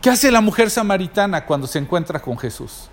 [0.03, 2.91] ¿Qué hace la mujer samaritana cuando se encuentra con Jesús?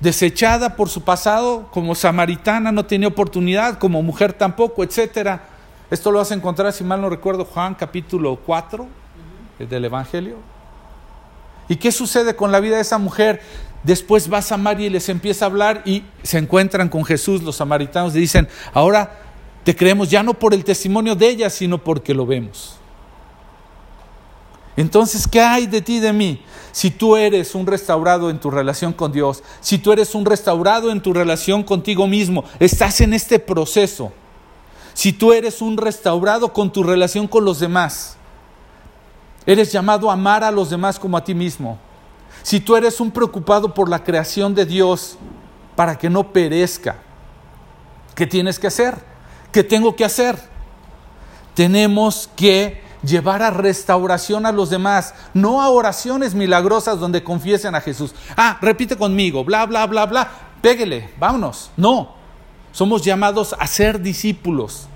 [0.00, 5.44] Desechada por su pasado, como samaritana no tenía oportunidad, como mujer tampoco, etcétera.
[5.90, 8.86] Esto lo vas a encontrar, si mal no recuerdo, Juan capítulo 4
[9.58, 10.36] del Evangelio.
[11.68, 13.40] ¿Y qué sucede con la vida de esa mujer?
[13.82, 17.42] Después va a Samaria y les empieza a hablar y se encuentran con Jesús.
[17.42, 19.20] Los samaritanos y dicen, ahora
[19.64, 22.78] te creemos ya no por el testimonio de ella, sino porque lo vemos.
[24.76, 26.42] Entonces, ¿qué hay de ti de mí?
[26.70, 30.90] Si tú eres un restaurado en tu relación con Dios, si tú eres un restaurado
[30.90, 34.12] en tu relación contigo mismo, estás en este proceso.
[34.92, 38.16] Si tú eres un restaurado con tu relación con los demás,
[39.46, 41.78] eres llamado a amar a los demás como a ti mismo.
[42.42, 45.16] Si tú eres un preocupado por la creación de Dios
[45.74, 46.98] para que no perezca,
[48.14, 48.96] ¿qué tienes que hacer?
[49.52, 50.38] ¿Qué tengo que hacer?
[51.54, 57.80] Tenemos que llevar a restauración a los demás, no a oraciones milagrosas donde confiesen a
[57.80, 58.14] Jesús.
[58.36, 60.30] Ah, repite conmigo, bla, bla, bla, bla,
[60.60, 61.70] péguele, vámonos.
[61.76, 62.14] No,
[62.72, 64.88] somos llamados a ser discípulos.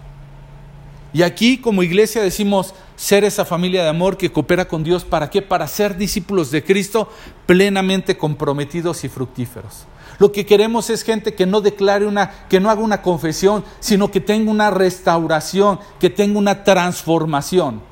[1.13, 5.05] Y aquí como iglesia decimos ser esa familia de amor que coopera con Dios.
[5.05, 5.43] ¿Para qué?
[5.43, 7.09] Para ser discípulos de Cristo
[7.47, 9.87] plenamente comprometidos y fructíferos.
[10.19, 14.11] Lo que queremos es gente que no declare una, que no haga una confesión, sino
[14.11, 17.90] que tenga una restauración, que tenga una transformación.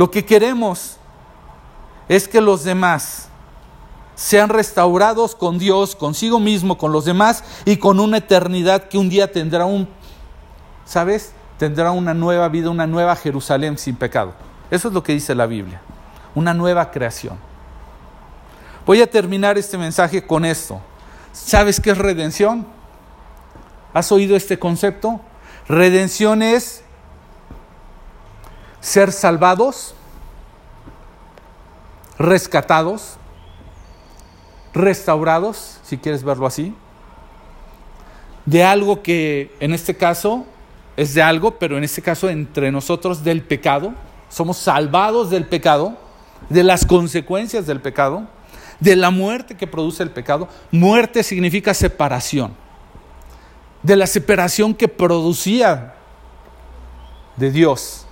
[0.00, 0.96] Lo que queremos
[2.08, 3.28] es que los demás
[4.14, 9.10] sean restaurados con Dios, consigo mismo, con los demás y con una eternidad que un
[9.10, 9.86] día tendrá un,
[10.86, 11.32] ¿sabes?
[11.58, 14.32] Tendrá una nueva vida, una nueva Jerusalén sin pecado.
[14.70, 15.82] Eso es lo que dice la Biblia,
[16.34, 17.36] una nueva creación.
[18.86, 20.80] Voy a terminar este mensaje con esto.
[21.34, 22.66] ¿Sabes qué es redención?
[23.92, 25.20] ¿Has oído este concepto?
[25.68, 26.84] Redención es
[28.80, 29.94] ser salvados,
[32.18, 33.16] rescatados,
[34.72, 36.74] restaurados, si quieres verlo así,
[38.46, 40.44] de algo que en este caso
[40.96, 43.94] es de algo, pero en este caso entre nosotros del pecado,
[44.28, 45.96] somos salvados del pecado,
[46.48, 48.26] de las consecuencias del pecado,
[48.80, 50.48] de la muerte que produce el pecado.
[50.70, 52.54] Muerte significa separación,
[53.82, 55.94] de la separación que producía
[57.36, 58.06] de Dios.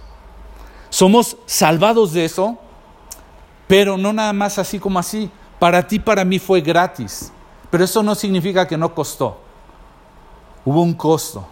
[0.91, 2.59] Somos salvados de eso,
[3.67, 5.31] pero no nada más así como así.
[5.59, 7.33] Para ti, para mí fue gratis,
[7.71, 9.39] pero eso no significa que no costó.
[10.65, 11.47] Hubo un costo.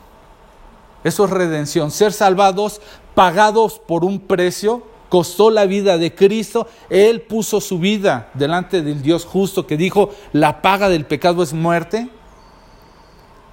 [1.02, 1.90] Eso es redención.
[1.90, 2.80] Ser salvados,
[3.14, 6.66] pagados por un precio, costó la vida de Cristo.
[6.88, 11.52] Él puso su vida delante del Dios justo que dijo, la paga del pecado es
[11.52, 12.08] muerte.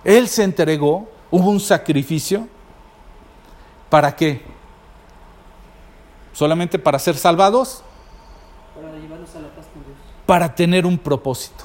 [0.03, 2.47] Él se entregó, hubo un sacrificio.
[3.89, 4.41] ¿Para qué?
[6.33, 7.83] ¿Solamente para ser salvados?
[8.75, 9.95] Para llevarnos a la paz con Dios.
[10.25, 11.63] Para tener un propósito.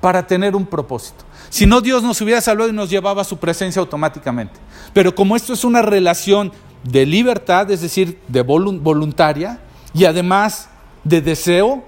[0.00, 1.24] Para tener un propósito.
[1.50, 4.58] Si no, Dios nos hubiera salvado y nos llevaba a su presencia automáticamente.
[4.92, 6.50] Pero como esto es una relación
[6.82, 9.60] de libertad, es decir, de voluntaria,
[9.94, 10.68] y además
[11.04, 11.84] de deseo,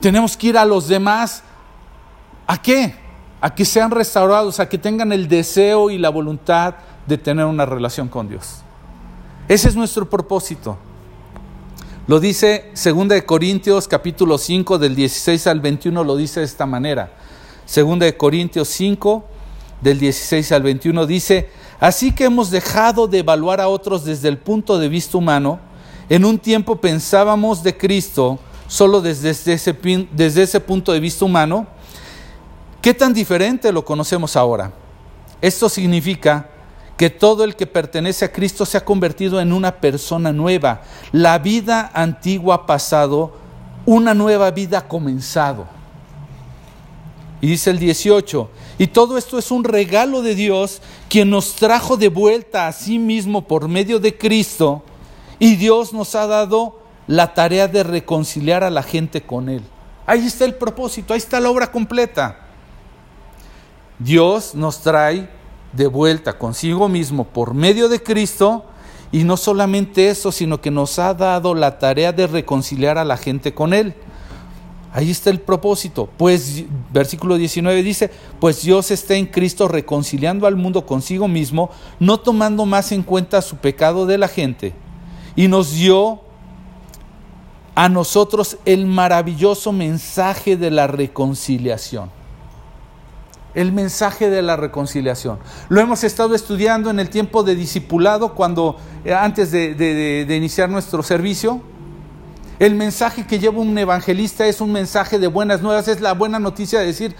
[0.00, 1.44] tenemos que ir a los demás.
[2.46, 2.96] ¿A qué?
[3.40, 6.74] A que sean restaurados, a que tengan el deseo y la voluntad
[7.06, 8.62] de tener una relación con Dios.
[9.50, 10.78] Ese es nuestro propósito.
[12.06, 17.10] Lo dice 2 Corintios capítulo 5 del 16 al 21, lo dice de esta manera.
[17.66, 19.24] 2 Corintios 5
[19.80, 21.48] del 16 al 21 dice,
[21.80, 25.58] así que hemos dejado de evaluar a otros desde el punto de vista humano.
[26.08, 28.38] En un tiempo pensábamos de Cristo
[28.68, 29.76] solo desde ese,
[30.12, 31.66] desde ese punto de vista humano.
[32.80, 34.70] ¿Qué tan diferente lo conocemos ahora?
[35.42, 36.48] Esto significa
[37.00, 40.82] que todo el que pertenece a Cristo se ha convertido en una persona nueva.
[41.12, 43.32] La vida antigua ha pasado,
[43.86, 45.66] una nueva vida ha comenzado.
[47.40, 51.96] Y dice el 18, y todo esto es un regalo de Dios, quien nos trajo
[51.96, 54.82] de vuelta a sí mismo por medio de Cristo,
[55.38, 59.62] y Dios nos ha dado la tarea de reconciliar a la gente con Él.
[60.04, 62.40] Ahí está el propósito, ahí está la obra completa.
[63.98, 65.39] Dios nos trae
[65.72, 68.64] de vuelta consigo mismo por medio de Cristo.
[69.12, 73.16] Y no solamente eso, sino que nos ha dado la tarea de reconciliar a la
[73.16, 73.94] gente con Él.
[74.92, 76.08] Ahí está el propósito.
[76.16, 82.18] Pues, versículo 19 dice, pues Dios está en Cristo reconciliando al mundo consigo mismo, no
[82.18, 84.74] tomando más en cuenta su pecado de la gente.
[85.34, 86.20] Y nos dio
[87.74, 92.19] a nosotros el maravilloso mensaje de la reconciliación
[93.54, 95.38] el mensaje de la reconciliación.
[95.68, 101.02] Lo hemos estado estudiando en el tiempo de discipulado, cuando eh, antes de, iniciar nuestro
[101.02, 101.60] servicio.
[102.58, 106.38] El mensaje que lleva un evangelista es un mensaje de buenas nuevas, es la buena
[106.38, 107.16] noticia de decir,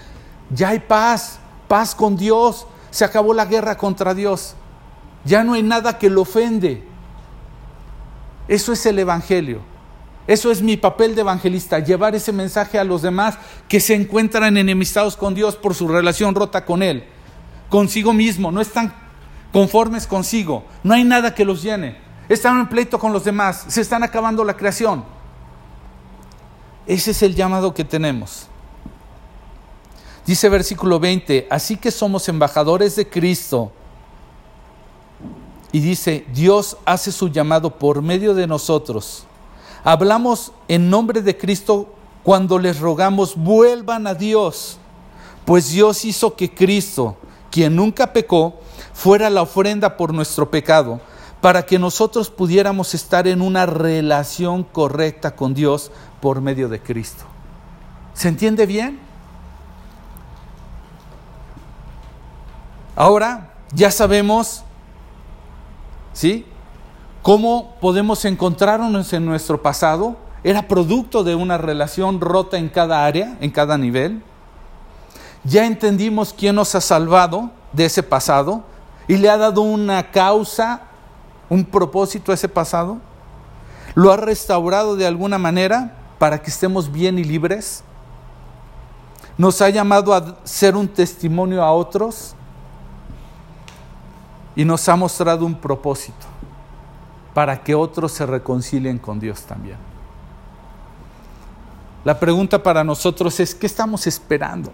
[0.51, 4.53] ya hay paz, paz con Dios, se acabó la guerra contra Dios,
[5.25, 6.83] ya no hay nada que lo ofende.
[8.47, 9.70] Eso es el Evangelio.
[10.27, 14.55] Eso es mi papel de evangelista, llevar ese mensaje a los demás que se encuentran
[14.55, 17.05] enemistados con Dios por su relación rota con Él,
[17.69, 18.93] consigo mismo, no están
[19.51, 21.97] conformes consigo, no hay nada que los llene,
[22.29, 25.03] están en pleito con los demás, se están acabando la creación.
[26.85, 28.47] Ese es el llamado que tenemos.
[30.25, 33.71] Dice versículo 20, así que somos embajadores de Cristo.
[35.71, 39.25] Y dice, Dios hace su llamado por medio de nosotros
[39.83, 44.77] Hablamos en nombre de Cristo cuando les rogamos vuelvan a Dios,
[45.45, 47.17] pues Dios hizo que Cristo,
[47.49, 48.59] quien nunca pecó,
[48.93, 51.01] fuera la ofrenda por nuestro pecado,
[51.41, 57.23] para que nosotros pudiéramos estar en una relación correcta con Dios por medio de Cristo.
[58.13, 58.99] ¿Se entiende bien?
[62.95, 64.63] Ahora, Ya sabemos,
[66.11, 66.45] ¿sí?
[67.21, 70.15] ¿Cómo podemos encontrarnos en nuestro pasado?
[70.43, 74.23] Era producto de una relación rota en cada área, en cada nivel.
[75.43, 78.63] Ya entendimos quién nos ha salvado de ese pasado
[79.07, 80.81] y le ha dado una causa,
[81.47, 82.97] un propósito a ese pasado.
[83.93, 87.83] Lo ha restaurado de alguna manera para que estemos bien y libres.
[89.37, 92.33] Nos ha llamado a ser un testimonio a otros
[94.55, 96.30] y nos ha mostrado un propósito
[97.33, 99.77] para que otros se reconcilien con Dios también.
[102.03, 104.71] La pregunta para nosotros es, ¿qué estamos esperando?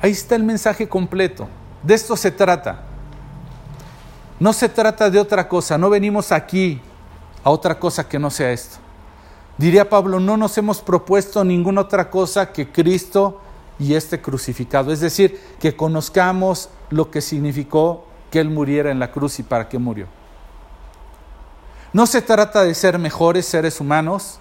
[0.00, 1.48] Ahí está el mensaje completo.
[1.82, 2.84] De esto se trata.
[4.38, 5.78] No se trata de otra cosa.
[5.78, 6.80] No venimos aquí
[7.42, 8.76] a otra cosa que no sea esto.
[9.56, 13.40] Diría Pablo, no nos hemos propuesto ninguna otra cosa que Cristo
[13.78, 14.92] y este crucificado.
[14.92, 19.68] Es decir, que conozcamos lo que significó que Él muriera en la cruz y para
[19.68, 20.06] qué murió.
[21.92, 24.40] No se trata de ser mejores seres humanos,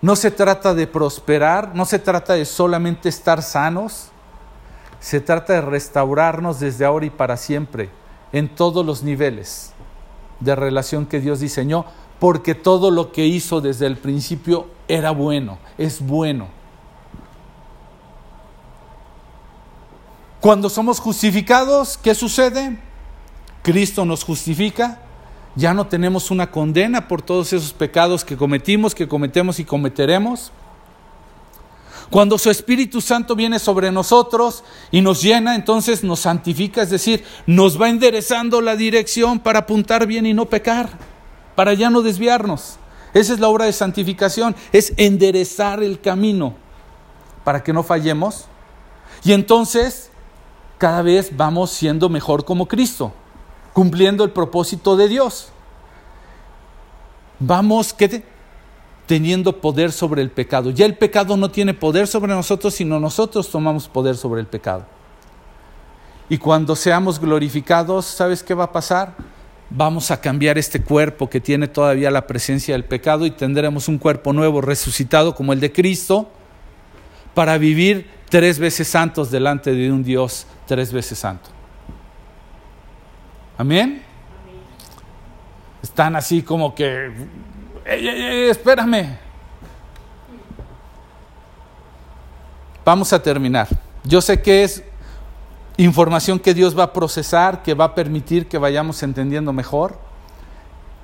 [0.00, 4.08] no se trata de prosperar, no se trata de solamente estar sanos,
[4.98, 7.90] se trata de restaurarnos desde ahora y para siempre,
[8.32, 9.72] en todos los niveles
[10.40, 11.84] de relación que Dios diseñó,
[12.18, 16.61] porque todo lo que hizo desde el principio era bueno, es bueno.
[20.42, 22.76] Cuando somos justificados, ¿qué sucede?
[23.62, 25.00] Cristo nos justifica,
[25.54, 30.50] ya no tenemos una condena por todos esos pecados que cometimos, que cometemos y cometeremos.
[32.10, 37.22] Cuando su Espíritu Santo viene sobre nosotros y nos llena, entonces nos santifica, es decir,
[37.46, 40.90] nos va enderezando la dirección para apuntar bien y no pecar,
[41.54, 42.78] para ya no desviarnos.
[43.14, 46.56] Esa es la obra de santificación, es enderezar el camino
[47.44, 48.46] para que no fallemos.
[49.22, 50.10] Y entonces
[50.82, 53.12] cada vez vamos siendo mejor como Cristo,
[53.72, 55.50] cumpliendo el propósito de Dios.
[57.38, 58.24] Vamos ¿qué
[59.06, 60.70] teniendo poder sobre el pecado.
[60.70, 64.84] Ya el pecado no tiene poder sobre nosotros, sino nosotros tomamos poder sobre el pecado.
[66.28, 69.14] Y cuando seamos glorificados, ¿sabes qué va a pasar?
[69.70, 73.98] Vamos a cambiar este cuerpo que tiene todavía la presencia del pecado y tendremos un
[73.98, 76.28] cuerpo nuevo, resucitado como el de Cristo,
[77.34, 81.50] para vivir tres veces santos delante de un Dios tres veces santo.
[83.58, 84.02] Amén.
[85.82, 87.12] Están así como que,
[87.84, 89.18] espérame.
[92.82, 93.68] Vamos a terminar.
[94.02, 94.82] Yo sé que es
[95.76, 99.98] información que Dios va a procesar, que va a permitir que vayamos entendiendo mejor,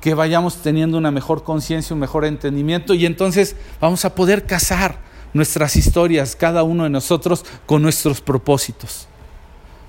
[0.00, 5.07] que vayamos teniendo una mejor conciencia, un mejor entendimiento y entonces vamos a poder casar
[5.32, 9.08] nuestras historias, cada uno de nosotros, con nuestros propósitos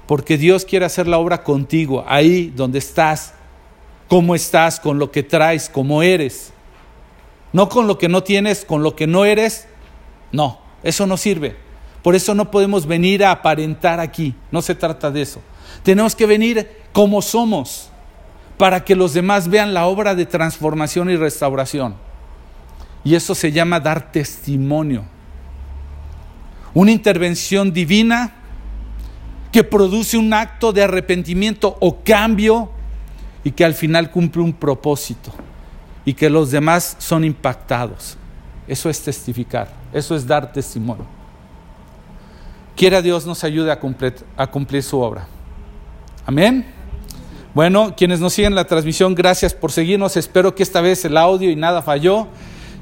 [0.10, 3.36] porque Dios quiere hacer la obra contigo, ahí donde estás,
[4.08, 6.52] cómo estás, con lo que traes, cómo eres.
[7.54, 9.68] No con lo que no tienes, con lo que no eres.
[10.32, 11.58] No, eso no sirve.
[12.02, 14.34] Por eso no podemos venir a aparentar aquí.
[14.50, 15.42] No se trata de eso.
[15.84, 17.92] Tenemos que venir como somos
[18.58, 21.94] para que los demás vean la obra de transformación y restauración.
[23.04, 25.06] Y eso se llama dar testimonio.
[26.74, 28.34] Una intervención divina
[29.52, 32.72] que produce un acto de arrepentimiento o cambio
[33.44, 35.32] y que al final cumple un propósito
[36.06, 38.18] y que los demás son impactados.
[38.68, 41.06] Eso es testificar, eso es dar testimonio.
[42.76, 45.28] Quiera Dios nos ayude a cumplir, su obra.
[46.26, 46.66] Amén.
[47.54, 50.16] Bueno, quienes nos siguen la transmisión, gracias por seguirnos.
[50.16, 52.28] Espero que esta vez el audio y nada falló.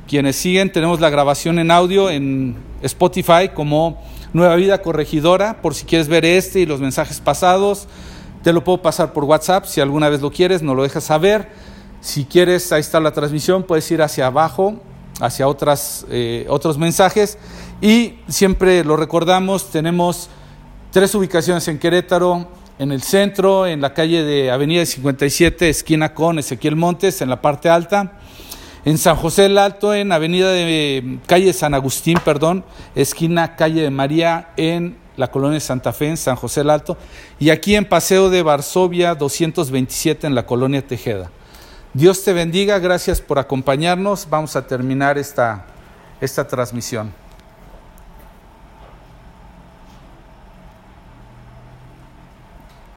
[0.07, 4.01] Quienes siguen, tenemos la grabación en audio en Spotify como
[4.31, 7.89] Nueva Vida Corregidora, por si quieres ver este y los mensajes pasados.
[8.41, 11.49] Te lo puedo pasar por WhatsApp, si alguna vez lo quieres, nos lo dejas saber.
[11.99, 14.79] Si quieres, ahí está la transmisión, puedes ir hacia abajo,
[15.19, 17.37] hacia otras, eh, otros mensajes.
[17.81, 20.29] Y siempre lo recordamos, tenemos
[20.91, 22.47] tres ubicaciones en Querétaro,
[22.79, 27.41] en el centro, en la calle de Avenida 57, esquina con Ezequiel Montes, en la
[27.41, 28.21] parte alta
[28.87, 32.63] en San José del Alto, en Avenida de Calle San Agustín, perdón,
[32.95, 36.95] esquina Calle de María, en la colonia de Santa Fe, en San José del Alto,
[37.37, 41.29] y aquí en Paseo de Varsovia 227, en la colonia Tejeda.
[41.93, 44.25] Dios te bendiga, gracias por acompañarnos.
[44.29, 45.65] Vamos a terminar esta,
[46.21, 47.11] esta transmisión.